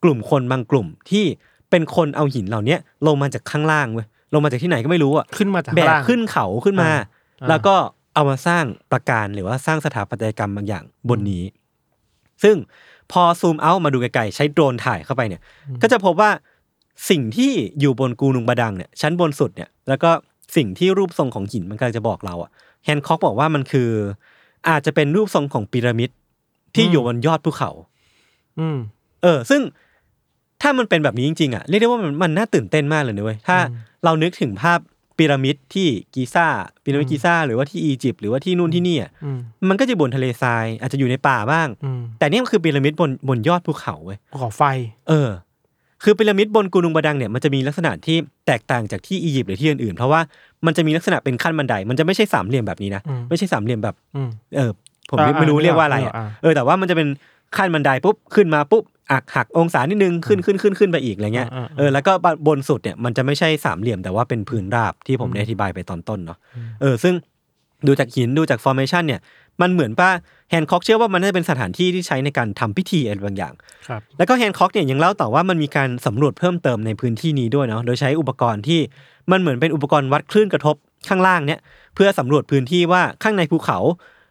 [0.02, 1.24] กลุ่มคนบางกลุ่มที่
[1.70, 6.90] เป็นคนเอาหินเหล่าเนี้ยลงมาจากข้างล่างเว้ยลงมาจากที่ไหนก็ไม่รู้อะขึ้นมาจากแบข้างกล่างขึ้นเขาขึ้นมา
[7.42, 7.74] อ่าแล้วก็
[8.14, 11.44] เอามาสร้างประการหรือว่าสร้างสถาปัตยกรรมบางอย่างบนนี้
[12.42, 12.56] ซึ่ง
[13.12, 15.42] พอซูมเอามาดูไกลๆใช้โดรนถ่ายเข้าไปเนี่ย
[15.82, 16.30] ก็จะพบว่า
[17.10, 20.10] สิ่งที่อยู่บนกูนุงบาดังเนี่ยชั้นบนสุดเนี่ยแล้วก็
[20.56, 22.50] สิ่งที่รูปทรงของหินมันกำลังจะบอกเราอะ
[22.84, 23.90] แฮนค็อกบอกว่ามันคือ
[24.68, 26.10] อาจจะเป็นรูปทรงของพีระมิด
[26.74, 27.70] ที่อยู่บนยอดภูเขา
[28.60, 28.78] อืม
[29.22, 29.60] เออ ซึ่ง
[30.62, 33.58] ถ้ามันเป็นแบบนี้จริงๆอะเรียกได้ว่ามันมันน่าตื่นเต้นมากเลยนะเว้ยถ้า
[34.04, 34.78] เรานึกถึงภาพ
[35.18, 36.46] พีระมิดที่กีซ่า
[36.84, 44.62] พีระมิดกีซ่าหรือว่าที่อียิปต์หรือว่าที่นู่นที่นี่อะอืมมันก็จะบนทะเลทราย อาจจะอยู่ในป่าบ้างอืมแต่เนี่ยมันคือพีระมิดบนบนยอดภูเขาเว้ยภูเขาไฟ
[45.08, 45.30] เออ
[46.02, 48.16] คือพีระมิดบนกูนุงบาดังเนี่ยมันจะมีลักษณะที่
[48.46, 50.20] แตกต่างจากที่อียิปต์หรือที่อื่นๆเพราะว่า
[50.66, 54.70] มันจะมีลักษณะเป็นขั้นบันได มันจะไม่ใช่สามเหลี่ยมแบบนี้นะอืมไม่ใช่สามเหลี่ยมแบบอืมเออ
[55.10, 57.08] ผมอ่าไม่รู้อ่าเรียกว่าอะไรนึกออะอกอ่าเออแต่ว่ามันจะเป็น
[57.56, 62.12] ขั้นบันไดปุ๊บขึ้นมาปุ๊บอักหักองศานิดนึงขึ้นขึ้นขึ้นขึ้นไปอีกอะไรเงี้ยอ่าอ่าเออแล้วก็
[62.46, 66.38] บนสุดเนี่ยมันจะไม่ใช่สามเหลี่ยมแต่ว่าเป็นพื้นราบที่ผมได้อธิบายไปตอนต้นเนาะ
[66.80, 67.14] เออซึ่ง
[67.86, 69.20] ดูจากหินดูจาก formation เนี่ย
[69.60, 70.10] มันเหมือนป้า
[70.50, 73.54] Hancock เชื่อว่ามันน่าจะเป็นสถานที่ที่ใช้ในการทำพิธีอะไรบางอย่าง
[73.88, 78.80] ครับแล้วก็ Hancock เนี่ยยังเล่าต่อว่ามันมีการสำรวจเพิ่มเติมในพื้นที่นี้ด้วยเนาะ โดยใช้อุปกรณ์ที่
[79.30, 80.76] มันเหมือนเป็นอุปกรณ์วัดคลื่นกระทบ
[81.08, 81.60] ข้างล่างเนี่ย
[81.94, 83.78] เพื่อสำรวจพื้นที่ว่าข้างในภูเขา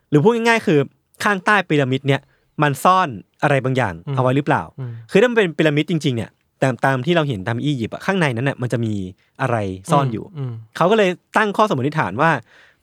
[0.09, 0.79] หรือพูดง่ายๆคือ
[1.23, 2.21] ข้างใต้พีระมิดเนี่ย
[2.61, 3.09] มันซ่อน
[3.43, 6.29] อะไรบางอย่างอืมเอาไว้หรือเปล่าอืมคือถ้ามันเป็นพีระมิดจริงๆเนี่ย
[6.61, 8.93] ตามตามที่เราเห็นตามอียิปต์อะข้างในนั้นน่ะมันจะมี
[9.41, 9.55] อะไร
[9.91, 12.31] ซ่อนอยู่อืมเขาก็เลยตั้งข้อสมมติฐานว่า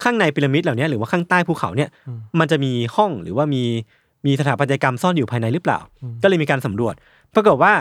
[0.02, 3.62] ข้างในพีระมิดเหล่านี้หรือว่าข้างใต้ภูเขาเนี่ยอืมมันจะมีห้องหรือว่ามี
[4.26, 6.94] มีสถาปัตยกรรมซ่อนอยู่ภายในหรือเปล่าอืมก็เลยมีการสำรวจ
[7.34, 7.74] ปรากฏว่า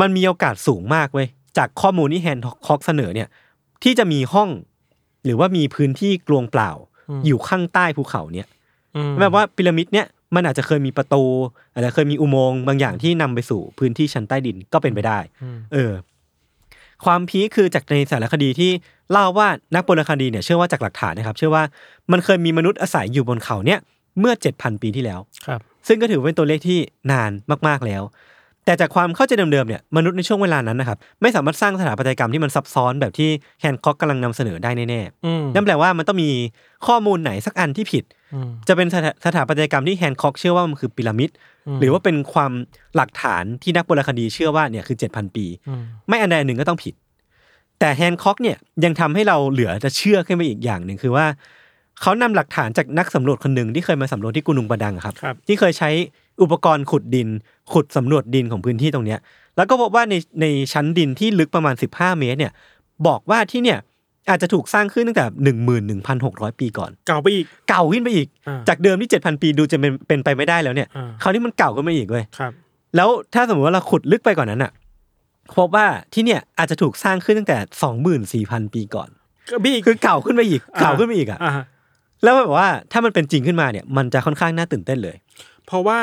[0.00, 1.28] มันมีโอกาสสูงมากเว้ย
[1.58, 3.28] จากข้อมูลที่ Hancock เสนอเนี่ย
[3.82, 4.48] ที่จะมีห้อง
[5.24, 6.70] หรือว่ามีพื้นที่กลวงเปล่า
[7.26, 8.46] อยู่ข้างใต้ภูเขาเนี่ย
[8.96, 11.24] อืมแบบว่าพีระมิดเนี่ยมันอาจจะเคยมีประตู
[11.72, 15.92] อาจจะเคยมีอุโมงค์บางอย่างที่นำไปสู่พื้นที่ชั้นใต้ดินก็เป็นไปได้อืมเออ
[17.04, 18.70] ความพีคคือจากในสารคดีที่
[19.12, 21.62] เล่าว่านักโบราณคดีเนี่ยเชื่อว่าจากหลักฐานนะครับ เชื่อว่า
[22.12, 23.78] มันเคยมีมนุษย์อาศัยอยู่บนเขาเนี่ย
[24.20, 26.78] เมื่อ 7,000 ปีที่แล้วครับ ซึ่งก็ถือเป็นตัวเลขที่
[27.10, 27.30] นาน
[27.68, 28.02] มากๆแล้ว
[28.64, 33.28] แต่จากความเข้าใจเดิมๆเนี่ยมนุษย์ในช่วงเวลานั้นนะครับไม่สามารถสร้างสถาปัตยกรรมที่มันซับซ้อนแบบที่
[33.60, 36.30] แฮนค็อกกำลังนำเสนอได้แน่อืมๆนั่นแปลว่ามันต้องมี
[36.86, 42.52] ข้อมูลไหนสักอันที่ผิดอืมจะเป็นสถาสถาปัตยกรรมที่แฮนค็อกเชื่อว่ามันคือพีระมิดอืม หรือว่าเป็นความ
[42.96, 46.94] หลักฐานที่นักโบราณคดีเชื่อว่าเนี่ยคือ7,000ปีอืมไม่อันใดอันหนึ่งก็ต้องผิด
[47.80, 51.26] แต่แฮนค็อกเนี่ยยังทำให้เราเหลือจะเชื่อขึ้นไปอีกอย่างหนึ่งคือว่า
[52.00, 55.90] เขานำหลักฐานจากนักสำรวจคนหนึ่งที่เคยมาสำรวจที่กุนุงบาดังอะครับครับ ที่เคยใช้
[56.42, 57.28] อุปกรณ์ขุดดิน
[57.72, 59.20] ขุดสำรวจดินของพื้นที่ตรงเนี้ย
[59.56, 62.52] แล้วก็พบว่าในในชั้นดินที่ลึกประมาณ 15 เมตรเนี่ย
[63.06, 63.78] บอกว่าที่เนี่ย
[64.28, 65.24] อาจจะถูกสร้างขึ้นตั้งแต่
[66.08, 72.52] 11,600 ปีก่อน เก่าไปอีก เก่าขึ้นไปอีกอ่าจากเดิมที่ 7,000 ปีดูจะเป็นเป็นไปไม่ได้แล้วเนี่ยอ่าคราวนี้มันเก่าขึ้นมาอีกเว้ยครับ
[72.96, 74.72] แล้วถ้าสมมติว่าเราขุดลึกไปกว่านนั้นอะ
[75.56, 79.08] พบว่าที่เนี่ยอาจจะถูกสร้างขึ้นตั้งแต่สองหมื่นสี่พันปีก่อน
[79.50, 81.52] ก็บีอีกคือเก่าขึ้นไปอีก เก่าขึ้นไปอีกอะอ่า
[82.22, 85.16] แล้วแบบว่าถ้ามันเป็นจริงขึ้นมาเนี่ย มันจะค่อนข้างน่าตื่นเต้นเลย
[85.66, 85.98] เพราะว่า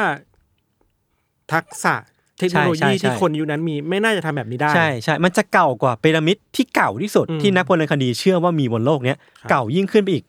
[1.53, 1.95] ทักษะ
[2.40, 10.24] เทคโนโลใช่ยีใช่ที่คนยุคนั้นมีไม่น่าจะทำแบบนี้ได้ใช่ใช่มันจะเก่ากว่าพีระมิดที่เก่าที่สุดอืมที่นักโบราณคดีเชื่อว่ามีบนโลกเนี้ยครับเก่ายิ่งขึ้นไปอีก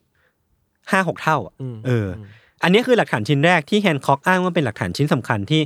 [0.91, 2.19] ห้าหกเท่าอะอืมเอออ
[2.63, 5.61] อันนี้คือหลักฐานชิ้นแรกที่แฮนค็อกอ้างว่าเป็นหลักฐานชิ้นสำคัญที่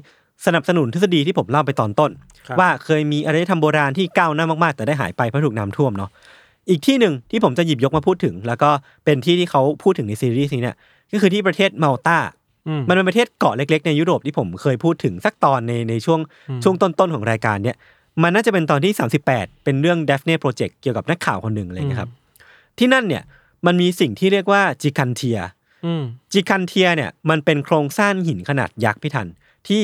[0.45, 2.11] สนับสนุนทฤษฎีที่ผมเล่าไปตอนต้น
[2.47, 6.09] ครับว่าเคยมีอารยธรรมโบราณที่ก้าวหน้ามากๆ แต่ได้หายไปเพราะถูกน้ำท่วมเนาะ
[6.69, 8.69] อีกที่หนึ่งที่ผมจะหยิบยกมาพูดถึง แล้วก็
[9.05, 10.77] เป็นที่ที่เขาพูดถึงในซีรีส์นี้เนี่ย
[11.11, 12.44] ก็คือที่ประเทศมาลตาอื
[12.79, 17.75] มมันเป็นประเทศเกาะเล็กๆในยุโรปที่ผมเคยพูดถึงสักตอนในในช่วงอืมช่วงต้นๆของรายการเนี่ย
[18.23, 18.93] มันน่าจะเป็นตอนที่
[19.25, 22.11] 38 เป็นเรื่อง Daphne Project เกี่ยวกับนักข่าวคนหนึ่งอะไรอย่างเลยครับ
[22.77, 23.23] ที่นั่นเนี่ย
[23.65, 25.39] มันมีสิ่งที่เรียกว่าจิคันเทีย
[25.85, 29.27] อืมจิคันเทียเนี่ยมันเป็นโครงสร้างหินขนาดยักษ์พี่ทัน
[29.67, 29.83] ที่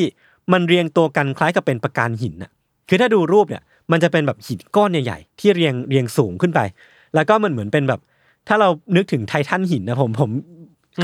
[0.52, 2.52] มันเรียงตัวกันคล้ายกับเป็นประการหินน่ะ
[2.90, 6.60] คือถ้าดูรูปเนี่ยมันจะเป็นแบบหินก้อนใหญ่ๆที่เรียงเรียงสูงขึ้นไป
[7.16, 8.00] แล้วก็มันเหมือนเป็นแบบ
[8.48, 10.30] ถ้าเรานึกถึงไททันหินนะผมผม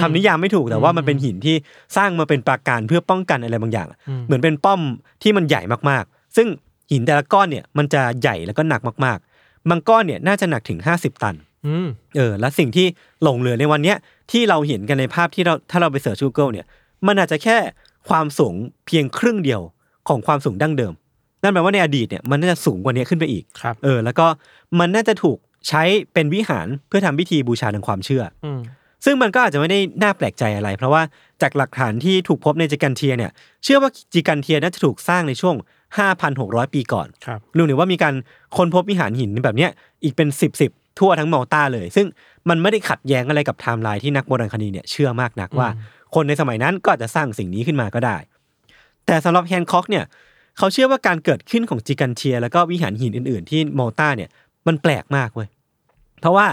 [0.02, 1.56] คำนิยามไม่ถูกแต่ว่ามันเป็นหินที่
[1.98, 4.82] สร้างมาเป็นปราการเพื่อป้องกันอะไรบางอย่างอืมเหมือนเป็นป้อม
[5.24, 6.48] ที่มันใหญ่มากๆ ซึ่ง
[6.92, 11.36] หินแต่ละก้อนเนี่ยมันจะใหญ่แล้วก็หนักมากๆ บางก้อนเนี่ยน่าจะหนักถึง 50 ตัน
[11.68, 12.88] อืมเออ และสิ่งที่
[13.24, 13.98] หลงเหลือในวันเนี้ย
[14.32, 16.66] ที่เราเห็นกันในภาพที่เราถ้าเราไปเสิร์ช Google เนี่ย
[17.08, 17.58] มันอาจจะแค่
[18.10, 18.56] ความสูง
[18.88, 19.62] เพียงครึ่งเดียว
[20.08, 20.94] ของความสูงดั้งเดิม
[21.42, 24.26] นั่นแปลว่าในอดีตเนี่ยมันน่าจะสูงกว่านี้ขึ้นไปอีกครับเออ แล้วก็
[24.80, 25.84] มันน่าจะถูกใช้
[26.14, 28.60] เป็นวิหารเพื่อทำพิธีบูชาทางความเชื่ออืม
[29.06, 31.02] ซึ่งมันก็อาจจะไม่ได้น่าแปลกใจอะไร เพราะว่า
[31.42, 33.32] จากหลักฐานที่ถูกพบในจิกันเทียเนี่ย
[33.64, 35.56] เชื่อว่าจิกันเทียน่าจะถูกสร้างในช่วง
[36.16, 38.14] 5,600 ปีก่อนครับรู้หรือว่ามีการ
[38.58, 39.72] ค้นพบวิหารหินแบบเนี้ย
[40.04, 42.08] อีกเป็นสิบสิบทั่วทั้งมาลตาเลย ซึ่ง
[42.50, 45.70] มันไม่ได้ขัดแย้งอะไรกับไทม์ไลน์ที่นักโบราณคดีเนี่ยเชื่อมากนักว่า
[46.16, 48.18] คนในสมัยนั้นก็อาจจะสร้างสิ่งนี้ขึ้นมาก็ได้
[49.06, 50.06] แต่สำหรับ Hancock เนี่ย
[50.58, 54.30] เขาเชื่อว่าการเกิดขึ้นของจิกันเทีย แล้วก็วิหารหินอื่น ๆ ที่มาลตาเนี่ย
[54.68, 55.48] มันแปลกมากเว้ย
[56.20, 56.48] เพราะว่า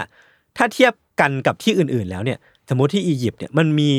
[0.57, 2.37] ถ้าเทียบ กันกับที่อื่นๆ แล้วเนี่ย
[2.69, 3.91] สมมติที่อียิปต์เนี่ยมันมี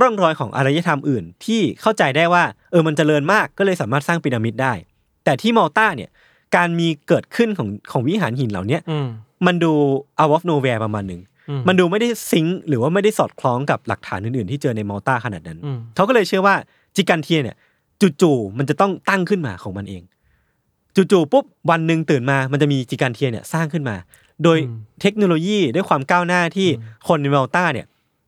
[0.00, 4.72] ร่องรอยของอารยธรรมอื่น ที่เข้าใจได้ว่าเออมันเจริญมากก็เลยสามารถสร้างพีระมิดได้
[5.24, 6.10] แต่ที่มาลตาเนี่ย
[6.56, 9.08] การมีเกิดขึ้นของของวิหารหินเหล่าเนี้ยอืม
[9.46, 9.72] มันดู
[10.20, 16.54] out of nowhere ประมาณหนึ่งอืมมันดูไม่ได้ sync หรือว่าไม่ได้สอดคล้องกับหลักฐานอื่นๆ ที่เจอในมาลตาขนาดนั้นอืมเขาก็เลยเชื่อว่า
[16.96, 17.56] จิกันเทียเนี่ย
[18.20, 20.02] จู่ๆมันจะต้องตั้งขึ้นมาของมันเอง
[20.96, 23.96] จู่ๆปุ๊บวันหนึ่งตื่นมามันจะมีจิกันเทียเนี่ยสร้างขึ้นมา
[24.44, 24.58] โดย
[25.02, 26.68] เทคโนโลยีด้วยความก้าวหน้าที่
[27.08, 27.86] คนในมาลตาเนี่ย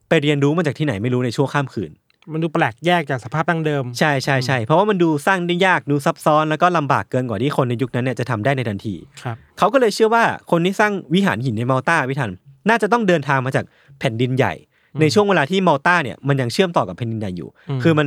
[0.08, 1.90] ไปเรียนรู้มาจากที่ไหนไม่รู้ในชั่วข้ามคืน
[2.32, 12.30] มันดูแปลกแยกจากสภาพดั้งเดิม ใช่ใช่ใช่เพราะว่ามันดูสร้างได้ยากดูซับซ้อนแล้วก็ลำบากเกินกว่าที่คนในยุคนั้นเนี่ยจะทำได้ในทันทีครับเขาก็เลยเชื่อว่าคนที่สร้างวิหารหินในมัลตาพิทัน
[12.68, 13.64] น่าจะต้องเดินทางมาจาก
[13.98, 14.52] แผ่นดินใหญ่
[15.00, 18.06] ในช่วงเวลาที่มัลตาเนี่ยมันยังเชื่อมต่อกับแผ่นดินใหญ่อยู่อืมคือมัน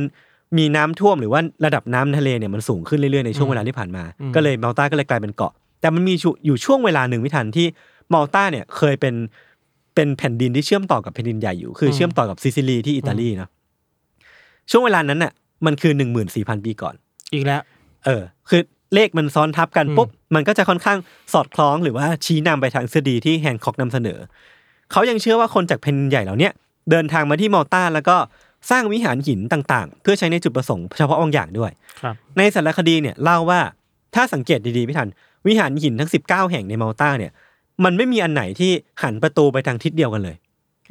[0.58, 7.66] มีน้ำท่วมหรือว่าระดับน้ำทะเลเนี่ยมันสูงขึ้นเรื่อยๆในช่วงเวลาที่ผ่านมาอืมก็เลยมัลตาก็เลยกลายเป็นเกาะ แต่มันมีช่วอยู่ช่วงเวลาหนึ่งพี่ทันที่
[8.12, 9.14] มัลตาเนี่ยเคยเป็น
[9.94, 13.50] เป็นแผ่นดินที่เชื่อมต่อกับแผ่นดินใหญ่อยู่ คือเชื่อมต่อกับซิซิลีที่อิตาลีเนาะ
[14.70, 15.32] ช่วงเวลานั้นน่ะ
[15.66, 16.94] มันคือหนึ่งหมื่นสี่พันปีก่อน
[17.34, 17.60] อีกแล้ว
[18.04, 18.62] เออ คือ
[18.94, 20.98] เลขมันซ้อนทับกันอืมปุ๊บมันก็จะค่อนข้าง
[21.32, 24.18] สอดคล้องหรือว่าชี้นำไปทางทฤษฎีที่ Hancock นำเสนอ
[24.92, 26.52] เขายังเชื่อว่าคนจากแผ่นดินใหญ่เหล่าเนี้ย
[26.90, 28.16] เดินทางมาที่มัลตาแล้วก็
[28.70, 33.60] สร้างวิหารหินต่างๆ เพื่อใช้ในจุดประสงค์เฉพาะบางอย่างด้วยครับในสารคดีเนี่ยเล่าว่า
[34.14, 35.08] ถ้าสังเกตดีๆพี่ทัน
[35.46, 37.32] วิหารหินทั้ง 19 แห่งในมัลตาเนี่ย
[37.84, 38.70] มันไม่มีอันไหนที่
[39.02, 40.36] หันประตูไปทางทิศเดียวกันเลย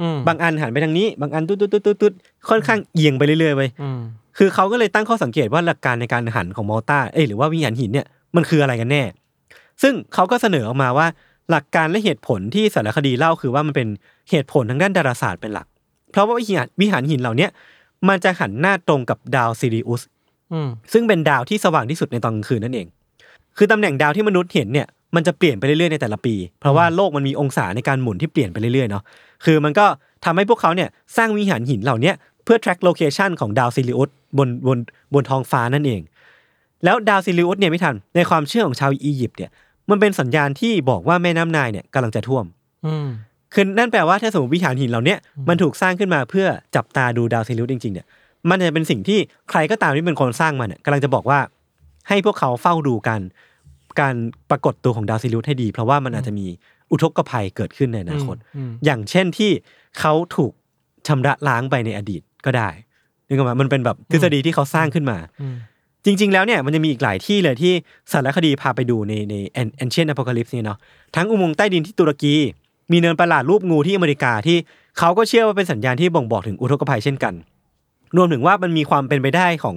[0.01, 2.13] อืมบางอันหันไปทางนี้ บางอันตุ๊ดตุ๊ดตุ๊ดตุ๊ดตุ๊ด
[2.49, 3.99] ค่อนข้างเอียงไปเรื่อยๆไปอืม
[4.37, 9.03] คือเขาก็เลยตั้งข้อสังเกตว่าหลักการในการหันของมอลตาเอ้ยหรือว่าวิหารหินเนี่ยมันคืออะไรกันแน่
[9.81, 11.07] ซึ่งเขาก็เสนอออกมาว่า
[11.51, 13.87] หลักการและเหตุผลที่สารคดีเล่าคือว่ามันเป็น
[14.29, 15.67] เหตุผลทางด้านดาราศาสตร์เป็นหลัก
[16.11, 17.49] เพราะว่าวิหารวิหารหินเหล่าเนี้ย
[18.07, 20.01] มันจะหันหน้าตรงกับดาวซิริอุส
[20.53, 22.87] อืมซึ่งเป็นดาวที่สว่างที่สุดในตอนกลางคืนนั่นเอง
[23.57, 29.03] คือตำแหน่งดาวที่มนุษย์เห็นเนี่ย มันจะเปลี่ยนไปเรื่อยๆในแต่ละปี เพราะว่าโลกมันมีองศาในการหมุนที่เปลี่ยนไปเรื่อยๆเนาะ
[29.45, 29.85] คือมันก็
[30.25, 34.77] ทำให้พวกเขาเนี่ยสร้างวิหารหินเหล่าเนี้ยเพื่อ track location ของดาวซิริอุสบนบน
[35.13, 36.01] บนท้องฟ้านั่นเอง
[36.83, 39.51] แล้วดาวซิริอุสเนี่ยไม่ทันในความเชื่อของชาวอียิปต์เนี่ย
[39.89, 42.45] มันเป็นสัญญาณที่บอกว่าแม่น้ำไนายเนี่ยกำลังจะท่วม
[42.85, 43.07] อืม
[43.53, 45.17] คือนั่นแปลว่าถ้าสมมติวิหารหินเหล่าเนี้ย
[45.49, 48.05] มันถูกสร้างขึ้นมาเพื่อจับตาดูดาวซิริอุสจริงๆเนี่ย
[48.49, 51.39] มันจะเป็นสิ่งที่ใครก็ตามที่เป็นคนสร้างมันเนี่ยกำลังจะบอกว่า
[52.07, 53.19] ให้พวกเขาเฝ้าดูกัน
[53.99, 54.13] การ
[54.49, 56.47] ปรากฏตัวของดาวซิริอุสให้ดี เพราะว่ามันอาจจะมี
[56.91, 59.51] อุทกภัยเกิดขึ้นในอนาคตอืมอย่างเช่นที่
[59.99, 60.51] เขาถูก
[61.07, 62.69] ชำระล้างไปในอดีตก็ได้
[63.27, 65.55] นึกออกไหมมันเป็นแบบทฤษฎีที่เขาสร้างขึ้นมาอืม
[66.05, 67.73] จริง ๆ แล้วเนี่ยมันจะมีอีกหลายที่เลยที่
[68.11, 69.35] สารคดีพาไปดูในใน
[69.83, 70.77] Ancient Apocalypse เนี่ยเนาะ
[71.15, 72.35] ทั้งอุโมงค์ใต้ดินที่ตุรกี
[72.91, 74.57] มีเนินประหลาดรูปงูที่อเมริกาที่
[74.99, 77.33] เขาก็เชื่อว่าเป็นสัญญาณที่บ่งบอกถึงอุทกภัยเช่นกัน
[78.17, 79.75] รวมถึงว่ามันมีความเป็นไปได้ของ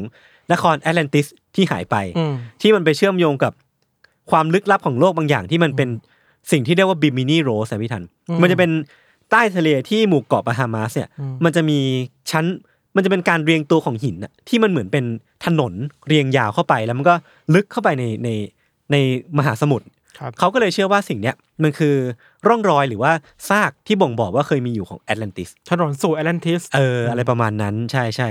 [0.53, 3.53] นครแอตแลนติสที่หายไปอืมที่มันไปเชื่อมโยงกับ
[4.31, 5.89] ความลึกลับของโลกบางอย่างที่มันเป็น
[6.51, 8.70] สิ่งที่เรียกว่า Bimini Road พี่ทันอืมมันจะเป็น
[9.31, 11.78] ใต้ทะเลที่หมู่เกาะบาฮามาสเนี่ยอืมมันจะมี
[12.31, 12.45] ชั้น
[12.97, 15.05] มันจะเป็นการเรียงตัวของหินน่ะที่มันเหมือนเป็น
[15.45, 15.72] ถนน
[16.07, 17.14] เรียงยาวเข้าไป แล้วมันก็
[17.55, 18.28] ลึกเข้าไปในใน
[18.93, 18.97] ใน
[19.39, 19.87] มหาสมุทร
[20.18, 21.95] ครับเขาก็เลยเชื่อว่าสิ่งเนี้ยมันคือ
[22.49, 23.12] ร่องรอยหรือว่า
[23.49, 28.28] ซากที่บ่งบอกว่าเคยมีอยู่ของแอตแลนติสถนนสู่แอตแลนติสเอออะไรประมาณนั้นใช่ใช่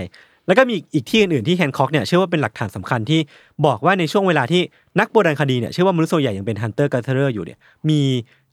[0.50, 3.20] แล้วก็มีอีกที่อื่นๆที่ Hancock เนี่ยเชื่อว่าเป็นหลักฐานสำคัญที่
[3.66, 4.62] บอกว่าในช่วงเวลาที่
[5.00, 8.00] นักโบราณคดีเนี่ยเชื่อว่ามนุษย์ส่วนใหญ่ยังเป็น hunter-gatherer อยู่เนี่ยมี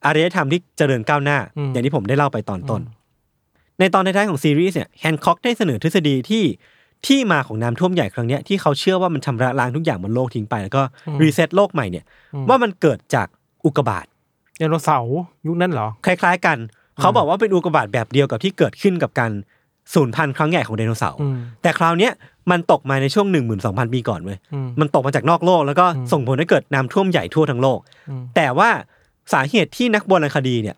[0.04, 1.38] อารยธรรมที่เจริญก้าวหน้า
[1.72, 2.80] อย่างที่ผมได้เล่าไปตอนต้น
[3.78, 6.44] ในตอนท้ายๆของซีรีส์เนี่ย Hancock ได้เสนอทฤษฎีที่
[7.06, 10.82] ที่มาของน้ำท่วมใหญ่ครั้งเนี้ยที่เขาเชื่อว่ามันชำระล้างทุกอย่างบนโลกทิ้งไปแล้วก็
[11.22, 12.04] reset โลกใหม่เนี่ย
[12.48, 13.26] ว่ามันเกิดจาก
[13.64, 14.06] อุกกาบาต
[14.58, 16.58] ไดโนเสาร์ยุคนั้นเหรอคล้าย ๆ กัน
[17.00, 19.32] เขาบอกว่าเป็นอุกกาบาตแบบเดียวกับที่เกิดขึ้นกับการ
[19.94, 22.12] สูญพันธุ์ครั้งใหญ่ของไดโนเสาร์อืมแต่คราวเนี้ย
[22.50, 27.78] มันตกมาในช่วง1 2 0 0 0 ปีก่อนเว้ยอืมมันตกมาจากนอกโลกแล้วก็ส่งผลให้เกิดน้ำท่วมใหญ่ทั่วทั้งโลก
[28.10, 28.68] อืมแต่ว่า
[29.32, 30.76] สาเหตุที่นักโบราณคดีเนี่ย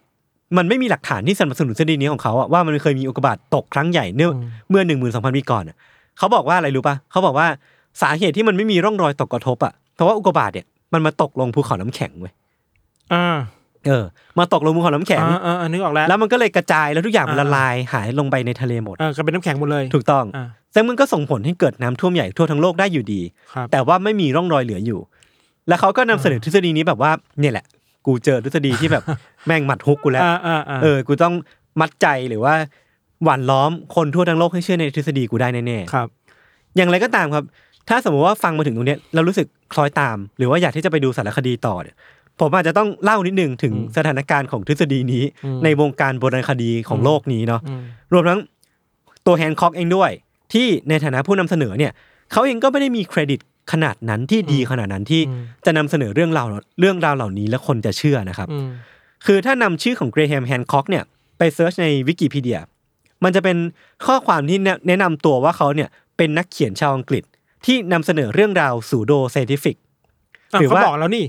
[0.56, 4.30] มันไม่มีหลักฐานที่สนับสนุนทฤษฎีนี้ของเขาอะว่ามันเคยมีอุกกาบาตตกครั้งใหญ่เนื่อ
[4.70, 5.76] เมื่อ1 2 0 0 0ปีก่อนอะ
[6.18, 7.46] เขาบอกว่าอะไรรู้ปะเขาบอกว่า
[8.02, 12.32] สาเหตุที่มันไม่มีร่องรอยตกกระทบอะเพราะว่าอุกกาบาตเนี่ยมันมาตกลงภูเขาน้ำแข็งเว้ย
[13.12, 13.38] อ่า
[13.88, 14.04] เออ
[14.38, 23.20] มาตกลงภูเขาน้ำแข็งอ่าอ่าอ่านึกออกแล้วแล้วมันก็เลยกระจายแล้วทุกอย่างมันอ่าละลายหายลงไปในทะเลหมดเออก็เป็นน้ำแข็งหมดเลยถูกต้องอ่าซึ่งมันก็ส่งผลให้เกิดน้ำท่วมใหญ่ทั่วทั้งโลกได้อยู่ดี
[23.52, 25.00] ครับแต่ว่าไม่มีร่องรอยเหลืออยู่
[25.68, 27.10] แล้วเขาก็นำเสนอทฤษฎีนี้แบบว่า
[27.40, 27.64] เนี่ยแหละ
[28.06, 29.02] กูเจอทฤษฎีที่แบบ
[29.46, 31.34] แม่งหมัดฮุกกูแล้วอ่าอ่าอ่าเออ กูต้อง
[31.80, 32.54] มัดใจหรือว่า
[33.24, 37.44] หว่านล้อมคนทั่วทั้งโลกให้เชื่อในทฤษฎีกูได้แน่ครับๆอย่างไรก็ตามครับ
[37.88, 41.96] ถ้าสมมติว่าฟังมาถึงตรงเนี้ยเรารู้สึกคล้อยตาม หรือว่าอยากที่จะไปดูสารคดีต่อเนี่ย
[42.40, 45.22] ผมอาจจะต้องเล่านิดนึงถึงสถานการณ์ของทฤษฎีนี้
[45.64, 47.82] ในวงการโบราณคดีของโลกนี้เนาะอืม
[48.12, 48.40] รวมทั้ง
[49.26, 50.10] ตัวแฮนค็อกเองด้วย
[50.52, 51.92] ที่ในฐานะผู้นำเสนอเนี่ย
[52.32, 53.40] เขาเองก็ไม่ได้มีเครดิต
[53.72, 55.22] ขนาดนั้นที่ดีขนาดนั้นที่
[55.64, 56.46] จะนำเสนอเรื่องราว
[56.80, 58.68] เรื่องราวเหล่านี้และคนจะเชื่อนะครับอืม
[59.26, 61.04] คือถ้านำชื่อของ Graham Hancock เนี่ย
[61.38, 62.60] ไป search ในวิกิพีเดีย
[63.24, 63.56] มันจะเป็น
[64.06, 67.24] ข้อความที่แนะแนะนำตัวว่าเขาเนี่ยเป็นนักเขียนชาวอังกฤษ
[67.66, 69.76] ที่นำเสนอเรื่องราว pseudoscientific
[70.52, 71.24] อะหรือเขาว่าบอกแล้วนี่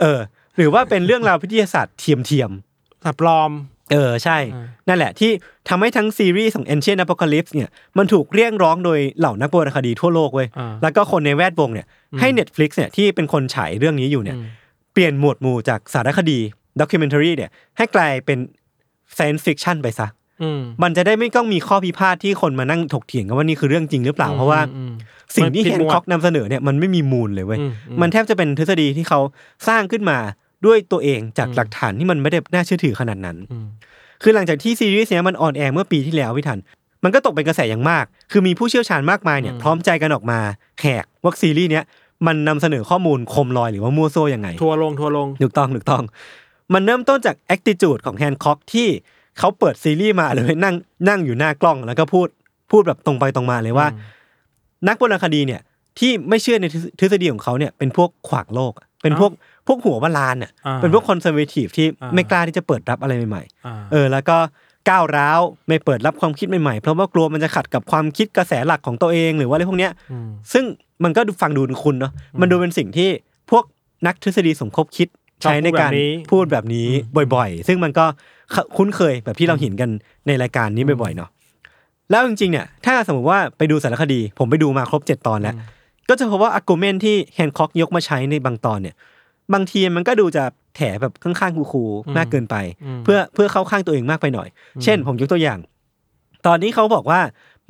[0.00, 0.18] เออ
[0.56, 3.52] หรือว่าเป็นเรื่องราววิทยาศาสตร์เทียมเทียมๆสับปลอม
[3.92, 5.30] เออใช่อ่านั่นแหละที่
[5.68, 11.86] ทำให้ทั้งซีรีส์ของ Ancient Apocalypse เนี่ยมันถูกเรียกร้องโดยเหล่านักโบราณคดีทั่วโลกเว้ยอ่าแล้วก็คนในแวดวงเนี่ย
[12.20, 14.36] ให้ Netflix เนี่ยที่เป็นคนฉายเรื่องนี้อยู่เนี่ย
[14.92, 16.38] เปลี่ยนหมวดหมู่จากสารคดี
[16.80, 18.38] documentary เนี่ยให้กลายเป็น
[19.16, 20.08] Science Fiction ไปซะ
[20.42, 24.92] อืมมันจะได้ไม่ต้องมีข้อพิพาทที่คนมานั่งถกเถียงกันว่านี่คือเรื่องจริงหรือเปล่า เพราะว่าออืม
[25.36, 29.20] สิ่งที่มันผิดหมวด แฮนค็อกนำเสนอเนี่ยมันไม่มีมูลเลยเว้ยอืมอืมมันแทบจะเป็นทฤษฎีที่เขา
[29.68, 30.18] สร้างขึ้นมา
[30.66, 33.66] ด้วยตัวเองจากหลักฐานที่มันไม่ได้น่าเชื่อถือขนาดนั้นอืม
[34.22, 36.60] คือหลังจากที่ซีรีส์เนี้ยมัน on air เมื่อปีที่แล้วพี่ทัน
[37.04, 40.38] มันก็ตกเป็นกระแสอย่างมาก คือมีผู้เชี่ยวชาญมากมายเนี่ยพร้อมใจกันออกมา
[40.80, 41.84] แฉว่าซีรีส์เนี้ย
[42.26, 46.02] มันนำเสนอข้อมูลโคมลอยหรือว่ามั่วซั่วยังไง ทัวร์ลงทัวร์ลงถูกต้องถูกต้อง
[46.74, 48.88] มันเริ่มต้นจาก attitude ของแฮนค็อกที่
[49.38, 50.74] เขาเปิดซีรีส์มาเลยนั่ง
[51.08, 52.28] นั่งอยู่หน้ากล้องแล้วก็พูด
[52.70, 53.86] พูดแบบตรงไปตรงมาเลยว่า
[54.88, 55.60] นักโบราณคดีเนี่ย
[55.98, 59.32] ที่ไม่เชื่อในทฤษทฤษฎีของเขาเนี่ยเป็นพวกขวางโลกอะ เป็นพวก
[59.66, 64.36] พวกหัววลานอะอ่าเป็นพวกคอนเซอร์เวทีฟที่อ่าไม่กล้าที่จะเปิดรับอะไรใหม่อ่าๆเออแล้วก็
[64.90, 70.64] ก้าวร้าวไม่เปิดรับความคิดใหม่ๆ เพราะว่ากลัวมันจะขัดกับความคิดกระแสหลักของตัวเองหรือว่าอะไรพวกเนี้ยอืมซึ่ง
[71.04, 73.08] มันก็ดูฟังดูคุณเนาะมันดูเป็นสิ่งที่
[73.50, 73.64] พวก
[74.06, 75.08] นักทฤษฎีสมคบคิด
[75.42, 75.90] ชอบใช้ในการ
[76.30, 78.04] พูดแบบนี้พูดแบบนี้บ่อยๆ ซึ่งมันก็
[78.76, 79.90] คุ้นเคยแบบที่เราเห็นกัน
[80.26, 81.30] ในรายการนี้บ่อยๆเนาะ
[82.10, 85.54] แล้วจริงๆเนี่ยถ้าสมมติว่าไปดูสารคดี ผมไปดูมาครบเจ็ดตอนแล้ว
[86.12, 88.94] ก็จะพบว่า argument ที่แฮนค็อกยกมาใช้ในบางตอนเนี่ย
[89.52, 90.44] บางทีมันก็ดูจะ
[90.76, 92.56] แถแบบข้างๆคูๆมากเกินไป
[93.04, 94.48] เพื่อเพื่อเข้าข้างตัวเองมากไปหน่อย
[94.84, 95.58] เช่น ผมยกตัวอย่าง
[96.46, 97.20] ตอนนี้เขาบอกว่า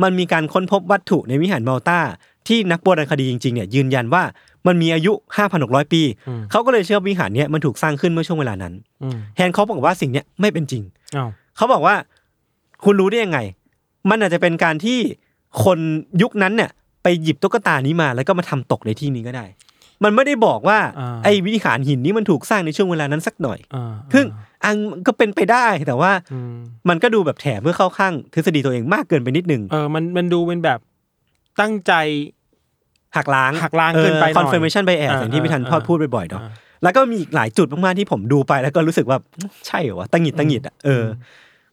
[0.03, 1.99] มันมีการค้นพบวัตถุในวิหารมัลตา
[2.49, 4.23] ที่นักโบราณคดีจริงๆเนี่ยยืนยันว่า
[4.67, 5.13] มันมีอายุ
[5.53, 6.03] 5,600 ปี
[6.51, 10.83] เขาก็เลยเชื่อว่าวิหารเนี้ยมันถูกสร้างขึ้นเมื่อช่วงเวลานั้นอืมแฮนเขาบอกว่าสิ่งเนี้ยไม่เป็นจริง
[11.17, 11.95] อ้าวเขาบอกว่า
[12.85, 13.39] คุณรู้ได้ยังไง
[14.11, 14.99] มันอาจจะเป็นการที่
[15.65, 15.79] คน
[16.23, 16.71] ยุคนั้นเนี่ย
[17.03, 19.45] ไปหยิบตุ๊กตานี้มาแล้วก็มาทำตกในที่นี้ก็ได้
[20.05, 20.79] มันไม่ได้บอกว่า
[21.25, 24.25] ไอ้วิหารหินนี้มันถูกสร้างในช่วงเวลานั้นสักหน่อยอ่าซึ่ง
[24.65, 24.77] อัง
[25.07, 26.57] ก็เป็นไปได้แต่ว่าอืม
[26.89, 30.79] มันก็ดูแบบแถเพื่อเข้าข้างทฤษฎีตัวเองมากเกินไปนิดนึงเออมันมันดูเป็นแบบ
[31.61, 31.93] ตั้งใจ
[33.17, 36.51] หักล้างหักล้างเกินไปหน่อย confirmation bias อ่าอย่างที่พี่ทันอ่าพอพูดบ่อยๆเนาะอ่า
[36.83, 39.19] แล้วก็มีอีกหลายจุดมากๆที่ผมดูไปแล้วก็รู้สึกว่า
[39.67, 41.07] ใช่เหรอวะตังหงิดตังหงิดอะเอออ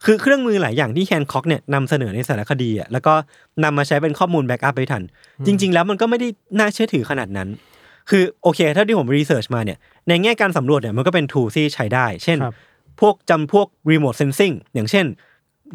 [0.06, 3.14] คือเครื่องมือหลายอย่างที่แฮนค็อกเนี่ยนำเสนอในสารคดีอะแล้วก็
[3.64, 5.04] นำมาใช้เป็นข้อมูล backup พี่ทัน
[5.46, 6.28] จริง ๆ แล้วมันก็ไม่ได้
[6.60, 7.50] น่าเชื่อถือขนาดนั้น
[8.10, 9.78] คือโอเคถ้าที่ผม research มาเนี่ย
[10.08, 12.56] ในแง่การสำรวจเนี่ยมันก็เป็น tool ที่ใช้ได้ เช่นครับ
[13.02, 15.06] พวกจำพวก remote sensing อย่างเช่น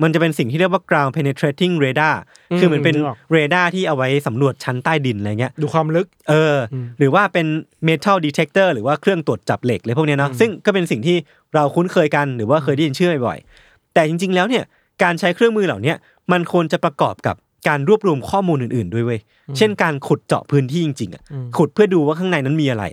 [0.03, 2.17] มันจะเป็นสิ่งที่เรียกว่า ground penetrating radar
[2.51, 7.47] อืมคือเหมือนเป็นนึกออกเรดาร์ที่เอาไว้สำรวจชั้นใต้ดินอะไรเงี้ยดูความลึกเอออมหรือว่าเป็น
[7.89, 11.17] metal detector หรือว่าเครื่องตรวจจับเหล็กเลยพวกเนี้ยเนาะซึ่งก็เป็นสิ่งที่
[11.55, 13.64] เราคุ้นเคยกันหรือว่าเคยได้ยินชื่อบ่อยๆ
[13.95, 14.65] แต่จริง ๆ แล้วเนี่ย
[15.03, 15.97] การใช้เครื่องมือเหล่าเนี้ย
[16.33, 17.37] มันควรจะประกอบกับ
[17.69, 19.21] การรวบรวมข้อมูลอื่น ๆ ด้วยเว้ย
[19.57, 21.23] เช่นการขุดเจาะพื้นที่จริงๆอะ
[21.57, 22.85] ขุดเพื่อดูว่าข้างในนั้นมีอะไร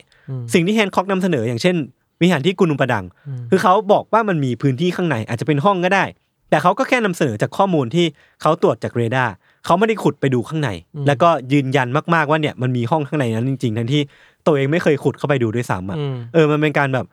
[0.53, 1.75] สิ่งที่แฮนค็อกนำเสนออย่างเช่น
[2.21, 3.05] วิหารที่กุนุมประดัง
[3.49, 6.03] คือเขาบอกว่ามันมีพื้นที่ข้างในอาจจะเป็นห้องก็ได้
[6.49, 8.05] แต่เขาก็แค่นำเสนอจากข้อมูลที่
[8.41, 9.33] เขาตรวจจากเรดาร์
[9.65, 10.69] เขาไม่ได้ขุดไปดูข้างใน
[11.07, 14.01] แล้วก็ยืนยันมากๆว่าเนี่ยมันมีห้องข้างในนั้นจริง ๆ ทั้งที่
[14.45, 17.05] ตัวเองไม่เคยขุดเข้าไปดูด้วยซ้ำอะอืมเออ มันเป็นการแบบ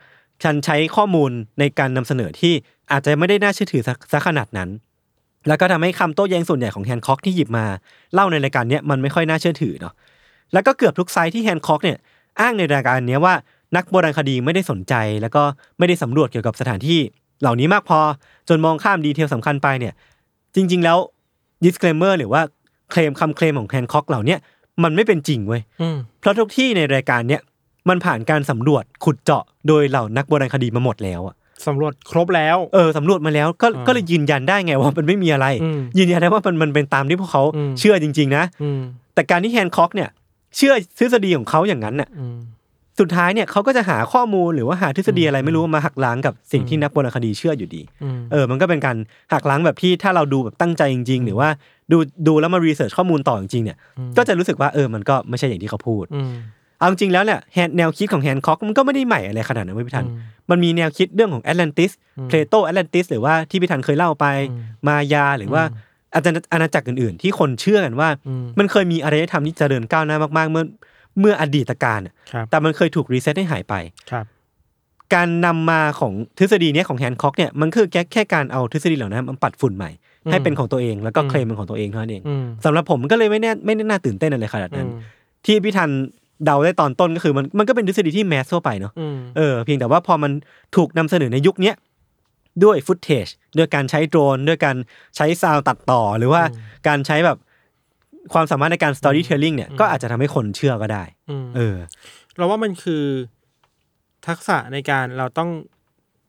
[0.42, 2.54] ฉันใช้ข้อมูลในการนำเสนอที่
[2.90, 4.68] อาจจะไม่ได้น่าเชื่อถือสักสักขนาดนั้น
[5.48, 7.64] แล้วก็ทำให้คำโต้แย้งส่วนใหญ่ของแฮนค็อกที่หยิบมา
[8.14, 9.94] เล่าในรายการเนี้ยมันไม่ค่อยน่าเชื่อถือเนาะ
[10.52, 11.98] แล้วก็เกือบทุก site ที่แฮนค็อกเนี่ย
[12.40, 13.34] อ้างในรายการเนี้ยว่า
[13.76, 15.42] นักโบราณคดีไม่ได้สนใจ แล้วก็
[15.78, 17.00] ไม่ได้สำรวจเกี่ยวกับสถานที่
[17.40, 18.00] เหล่านี้มากพอ
[18.48, 19.94] จนมองข้าม detail สำคัญไปเนี่ย
[20.54, 20.98] จริง ๆ แล้ว
[21.64, 22.42] disclaimer หรือว่า
[22.90, 24.38] เคลมคำเคลมของแฮนค็อกเหล่าเนี้ย
[24.82, 27.40] มันไม่เป็นจริงเว้ยอืมเพราะทุกที่ในรายการเนี้ย
[27.88, 31.34] มันผ่านการสำรวจขุดเจาะโดยเหล่านักโบราณคดีมาหมดแล้วอะ
[31.66, 38.80] สำรวจครบแล้ว เออสำรวจมาแล้วก็อ่าก็เลยยืนยันได้ไงว่ามันไม่มีอะไร อืมยืนยันได้ว่ามันมันเป็นตามที่พวกเขาอืม เชื่อจริง ๆ นะ อืม
[39.14, 40.08] แต่การที่แฮนค็อกเนี่ย
[40.56, 42.38] เชื่อทฤษฎีของเขาอย่างนั้นน่ะ อืม
[43.00, 48.96] สุดท้ายเนี่ยเขาก็จะหาข้อมูลหรือว่าหาทฤษฎีอะไรไม่รู้มาหักล้างกับสิ่งที่นักโบราณคดีเชื่ออยู่ดี อืม เออ มันก็เป็นการ
[49.32, 51.48] หักล้างแบบที่ถ้าเราดูแบบตั้งใจจริง ๆ หรือว่า
[51.92, 53.76] ดูดูแล้วมา research ข้อมูลต่อจริงๆเนี่ย
[54.16, 56.32] ก็จะรู้สึกว่าเออ มันก็ไม่ใช่อย่างที่เขาพูด อืม
[56.78, 60.18] เอาจริงๆแล้วเนี่ยแฮนแนวคิดของแฮนค็อกมันก็ไม่ได้ใหม่อะไรขนาดนั้นเว้ยพี่ทันอืม
[60.50, 61.90] มันมีแนวคิดเรื่องของแอตแลนติส
[62.28, 65.62] เพลโตแอตแลนติสหรือว่าที่พี่ทันเคยเล่าไปอืมมายาหรือว่า
[66.14, 70.64] อาจารย์อาณาจักรอื่นๆ ที่คนเชื่อกันว่าอืมมันเคยมีอารยธรรมที่เจริญก้าวหน้ามาก ๆ เมื่อ
[71.20, 73.74] เมื่ออดีตกาลอะครับแต่มันเคยถูก reset ให้หายไป
[74.10, 74.24] ครับ
[75.14, 79.90] การนำมาของทฤษฎีเนี้ยของแฮนค็อกเนี่ยมันคือแค่แค่การเอาทฤษฎีเหล่านั้นมาปัดฝุ่นใหม่
[80.30, 85.00] ให้เป็นของตัวเองแล้วก็เคลมเป็นของตัวเองเท่านั้นเองอืมสำหรับผมมันก็เลยไม่แน่ไม่ได้น่าตื่นเต้นอะไรขนาดนั้นอืม
[85.46, 85.90] ที่พี่ทัน
[86.44, 90.32] เดาได้ตอนต้นก็คือมันมันก็เป็นทฤษฎีที่แมสทั่วไปเนาะอืมเออเพียงแต่ว่าพอมัน
[90.76, 91.74] ถูกนำเสนอในยุคเนี้ย
[92.64, 93.26] ด้วยฟุตเทจ
[93.58, 94.76] ด้วยการใช้โดรน ด้วยการ
[95.16, 96.42] ใช้ซาวด์ตัดต่อ หรือว่า
[96.88, 97.38] การใช้แบบ
[98.32, 101.76] ความสามารถในการ storytelling เนี่ยก็อาจจะทำให้คนเชื่อก็ได้อืมเออ
[102.36, 103.04] เราว่ามันคือ
[104.26, 105.50] ทักษะในการเราต้อง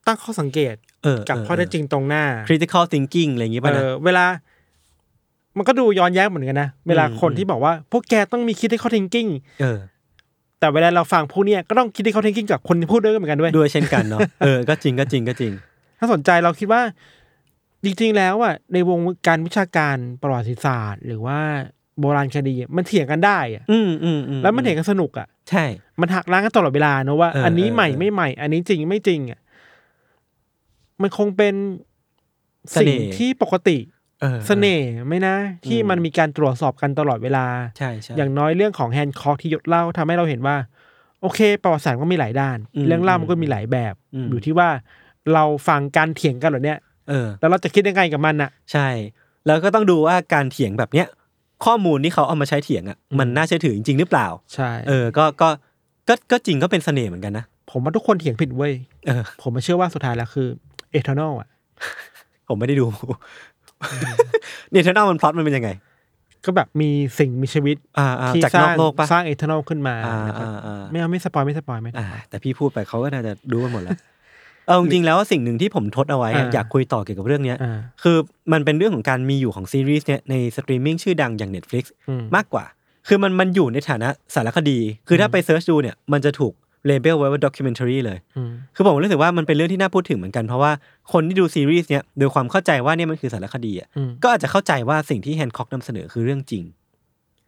[0.07, 4.25] ตั้งข้อสังเกตเออกับเออข้อเท็จจริงตรงหน้า critical thinking อะไรอย่างงี้ป่ะเอนะอเวลา
[5.57, 9.29] มันก็ดูย้อนแย้งเหมือนกันนะ เวลาคนอืมที่บอกว่า พวกแกต้องมีคิดที่ข้อ thinking
[9.61, 9.79] เออ
[10.59, 15.51] แต่เวลาเราฟังพวกเนี้ยก็ต้องคิดที่ข้อ thinking กับคนที่พูดด้วยเหมือนกันด้วยด้วยเช่นกันเนาะเออก็จริงก็จริงก็จริง
[15.99, 16.81] ถ้าสนใจเราคิดว่า
[17.83, 21.39] จริงๆแล้วอะในวงการวิชาการประวัติศาสตร์ หรือว่า
[21.99, 25.65] โบราณคดีอะมันเถียงกันได้อะอืมอืมอืมแล้วมันเถียงกันสนุกอะใช่
[26.01, 29.39] มันหักล้างกันตลอดเวลาเนอะว่าเอออันนี้เออใหม่เออไม่ใหม่ อันนี้จริงไม่จริงอะ
[31.01, 31.55] มันคงเป็น
[32.71, 33.77] เสสิ่น่งห์ที่ปกติ
[34.21, 37.45] เออเสน่ห์ไหมนะ ที่อืมมันมีการตรวจสอบกันตลอดเวลา
[37.77, 40.55] ใช่ใช่อย่างน้อยเรื่องของแฮนด์คอ k ที่ยศเล่าทำให้เราเห็นว่า
[41.21, 44.69] โอเค ประวัติศาสตร์ก็มีหลายด้านอืมเรื่องเล่ามันก็มีหลายแบบอืมอยู่ที่ว่า
[45.33, 48.87] เราฟังการเถียงกันเหรอเนี่ยเออ แล้วเราจะคิดยังไงกับมันอะ ใช่
[49.45, 51.07] แล้วก็ต้องดูว่าการเถียงแบบเนี้ย
[51.65, 55.49] ข้อมูลที่เขาเอามาใช้เถียงอะมันน่าเชื่อถือจริงๆหรือเปล่า ใช่ เออ ก็ก็
[56.07, 58.73] ก็ก็จริงก็เป็นเสน่ห์เหมือนกันนะผมว่าทุกคนเถียงผิดเว้ย
[59.07, 60.47] เออ ผมมาเชื่อว่าสุดท้ายแล้วคือ
[60.91, 61.47] เอทานอลอะ
[62.47, 62.85] ผมไม่ได้ดู
[64.71, 65.69] เนี่ยเทอร์นอลมันพล็อตมันเป็นยังไง
[66.45, 73.97] ก็แบบมีสิ่งมีชีวิตอ่าอ่าที่จากสนร้าอกงโลกปะสร้างเอทานอลขึ้นมาอ่านะครับอ่าอ่าไม่เอาไม่สปอยไม่สปอยไม่อ่าแต่พี่พูดไปเขาก็น่าจะรู้กันหมดแล้ว
[74.67, 78.17] เอาจริงๆแล้วสิ่งหนึ่งที่ผมทดเอาไว้อะอ่าอยากคุยต่อเกี่ยวกับเรื่องเนี้ยอ่าคือ
[78.53, 82.65] มันเป็นเรื่องของการมีอยู่ของซีรีส์เนี้ยในสตรีมมิ่งชื่อดังอย่าง Netflix อืมมากกว่า
[83.07, 86.53] คือมันมันอยู่ในฐานะสารคดี คือถ้าไป search ดูเนี่ยมันจะถูก
[86.85, 90.71] label ไว้ว่า documentary เลยอืมคือผมรู้สึกว่ามันเป็นเรื่องที่น่าพูดถึงเหมือนกัน เพราะว่า
[91.13, 96.63] คนที่ดูซีรีส์เนี้ยโดยความเข้าใจว่าเนี่ยมันคือสารคดีอะอืมก็อาจจะเข้าใจว่าสิ่งที่แฮนค็อกนำเสนอคือเรื่องจริง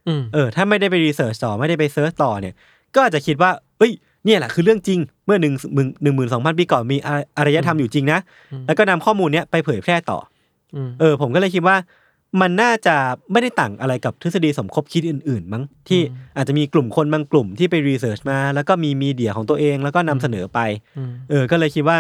[0.08, 2.54] อืมเออ ถ้าไม่ได้ไป research ต่อไม่ได้ไป search ต่อเนี่ย
[2.96, 3.92] ก็อาจจะคิดว่า เอ้ย
[4.26, 8.20] เนี่ยแหละคือเรื่องจริง เมื่อหนึ่งหนึ่งหนึ่งหมื่นสองพันปีก่อนมีอาอารยธรรมอยู่จริงนะ
[8.68, 10.20] แล้วก็นำข้อมูลเนี้ยไปเผยแพร่ต่อ
[10.76, 11.76] อืมเออ ผมก็เลยคิดว่า
[12.42, 12.96] มันน่าจะ
[13.32, 16.02] ไม่ได้ต่างอะไรกับทฤษฎีสมคบคิดอื่น ๆ มั้งที่
[16.38, 20.60] อาจจะมีกลุ่มคนบางกลุ่มที่ไป research มา แล้วก็มี media ของตัวเองแล้วก็นำเสนอไป
[20.98, 21.98] อืมเออก็เลยคิดว่า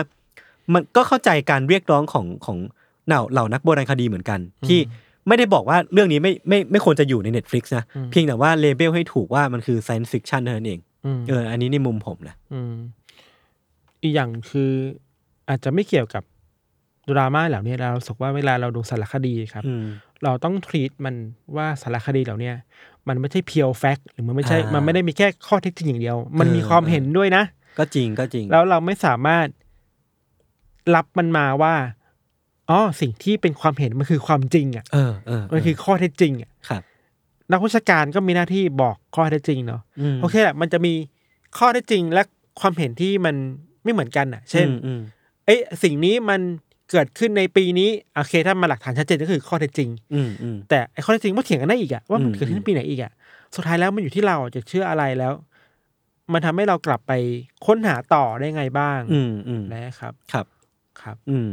[0.74, 2.58] มันก็เข้าใจการเรียกร้องของของ
[3.08, 4.80] เหล่าเหล่านักโบราณคดีเหมือนกัน ที่
[5.28, 12.74] ไม่ได้บอกว่าเรื่องนี้ไม่ไม่ไม่ควรจะอยู่ใน Netflix นะ เพียงแต่ว่าเลเบลให้ถูกว่ามันคือ science fiction เท่านั้นเองอืมเอออันนี้ในมุมผมนะอืม
[14.04, 14.72] อีกอย่างคือ
[15.50, 16.24] อาจจะไม่เกี่ยวกับ
[17.12, 19.86] ดราม่าเหล่านี้เรารู้สึกว่าเวลาเราดูสารคดีครับอืม
[20.24, 21.16] เราต้องทรีตมัน
[21.56, 22.56] ว่าสารคดีเหล่าเนี้ย
[23.08, 27.44] มันไม่ใช่เพียวแฟกหรือมันไม่ใช่อ่ามัมันไม่ได้มีแค่ข้อเท็จจริงอย่างเดียว มันมีเออความเห็นด้วยนะ
[27.80, 29.48] ก็จริงก็จริง แล้วเราไม่สามารถ
[30.96, 31.74] รับมันมาว่า
[32.70, 36.84] อ๋อสิ่งที่เป็นความเห็นมันคือความจริงอะเออเออมันคือข้อเท็จจริงอะครับ
[37.52, 39.82] นักวิชาการก็มีหน้าที่บอกข้อเท็จจริงเนาะ
[40.16, 40.94] มโอเคแหละมันจะมี
[41.58, 42.22] ข้อเท็จจริงและ
[42.60, 43.36] ความเห็นที่มัน
[43.84, 45.02] ไม่เหมือนกันอะ เช่นอืมอืม
[45.46, 46.42] เอ้ยสิ่งนี้มัน
[46.92, 53.12] เกิดขึ้นในปีนี้โอเคถ้ามาหลักฐานชัดเจนก็คือข้อเท็จจริงอืมอืมแต่ไอ้ข้อเท็จจริงมันเถียงกันได้อีกอะว่ามันอืมเกิดขึ้นในปีไหนอีกอะ
[53.56, 55.34] สุดท้ายแล้วมันอยู่ที่เราจะเชื่ออะไรแล้ว
[56.34, 57.12] มันทำให้เรากลับไป
[57.66, 60.46] ค้นหาต่อได้ไงบ้าง อืมอืมนะครับ ครับ
[61.02, 61.50] ครับ อืม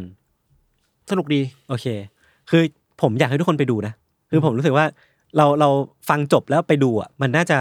[1.10, 1.86] สนุกดี โอเค
[2.50, 2.62] คือ
[3.02, 3.92] ผมอยากให้ทุกคนไปดูนะ
[4.30, 4.86] คือผมรู้สึกว่า
[5.36, 5.68] เราเรา
[6.08, 7.58] ฟังจบแล้วไปดูอะ มันน่าจะ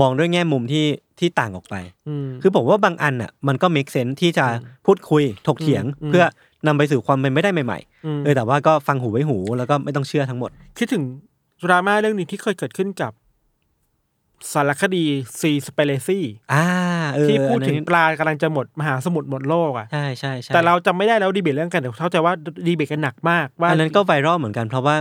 [0.00, 0.86] มองด้วยแง่มุมที่
[1.18, 1.74] ที่ต่างออกไป
[2.08, 4.46] อืมคือผมว่าบางอันอะมันก็ make sense ที่จะ
[4.86, 6.24] พูดคุยถกเถียงอืมเพื่อ
[6.66, 11.02] นำไปสู่ความเป็นไม่ได้ใหม่อืมๆเออแต่ว่าก็ฟังหูไว้หูแล้วก็ไม่ต้องเชื่อทั้งหมด คิดถึง
[11.64, 13.12] ดราม่าเรื่องหนึงที่เคยเกิดขึ้นกับ
[14.52, 15.04] สารคดี
[15.40, 16.64] Seaspiracyอ่า
[17.14, 22.34] เออที่พูดถึงอันนี้ปลากำลังจะหมดมหาสมุทรหมดโลกอะใช่ใช่ใช่แต่เราจำไม่ได้แล้วดีเบตเรื่องกันแต่เข้าใจว่า
[22.66, 24.96] ดีเบตกันหนักมากว่าอันนั้นก็ viral เหมือนกันเพราะว่า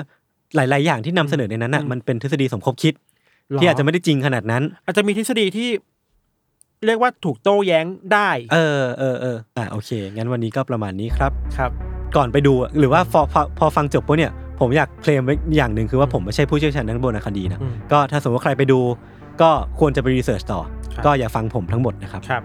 [0.55, 3.01] หลาย ๆ อย่างที่นำเสนอในนั้นอะมันเป็นทฤษฎีสมคบคิดหร
[3.61, 5.69] ที่อาจจะไม่ได้จริงขนาดนั้น อาจจะมีทฤษฎีที่
[6.85, 11.71] เรียกว่าถูกโต้แย้งได้ เออเออเอออ่าโอเค งั้นวันนี้ก็ประมาณนี้ครับ ครับ
[12.15, 18.79] ก่อนไปดูหรือือว่าพอพอพอฟังจบปุ๊บเนี่ย ผมอยากเคลมไว้อย่างหนึ่งคือว่าผมไม่ใช่ผู้เชี่ยวชาญด้านโบราณคดีนะ อืม ก็ถ้าสมมติว่าใครไปดู
[19.41, 20.61] ก็ควรจะไปรีเสิร์ชต่อ
[20.93, 22.43] ครับ ก็อย่าฟังผมทั้งหมดนะครับ ครับ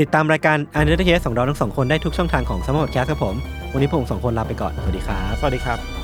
[0.00, 3.34] ติดตามรายการ Untitled Case ของเราทั้งสองคนได้ทุกช่องทางของ Salmon Podcast ครับผม
[3.72, 6.03] วันนี้ผมสองคนลาไปก่อน สวัสดีครับ สวัสดีครับ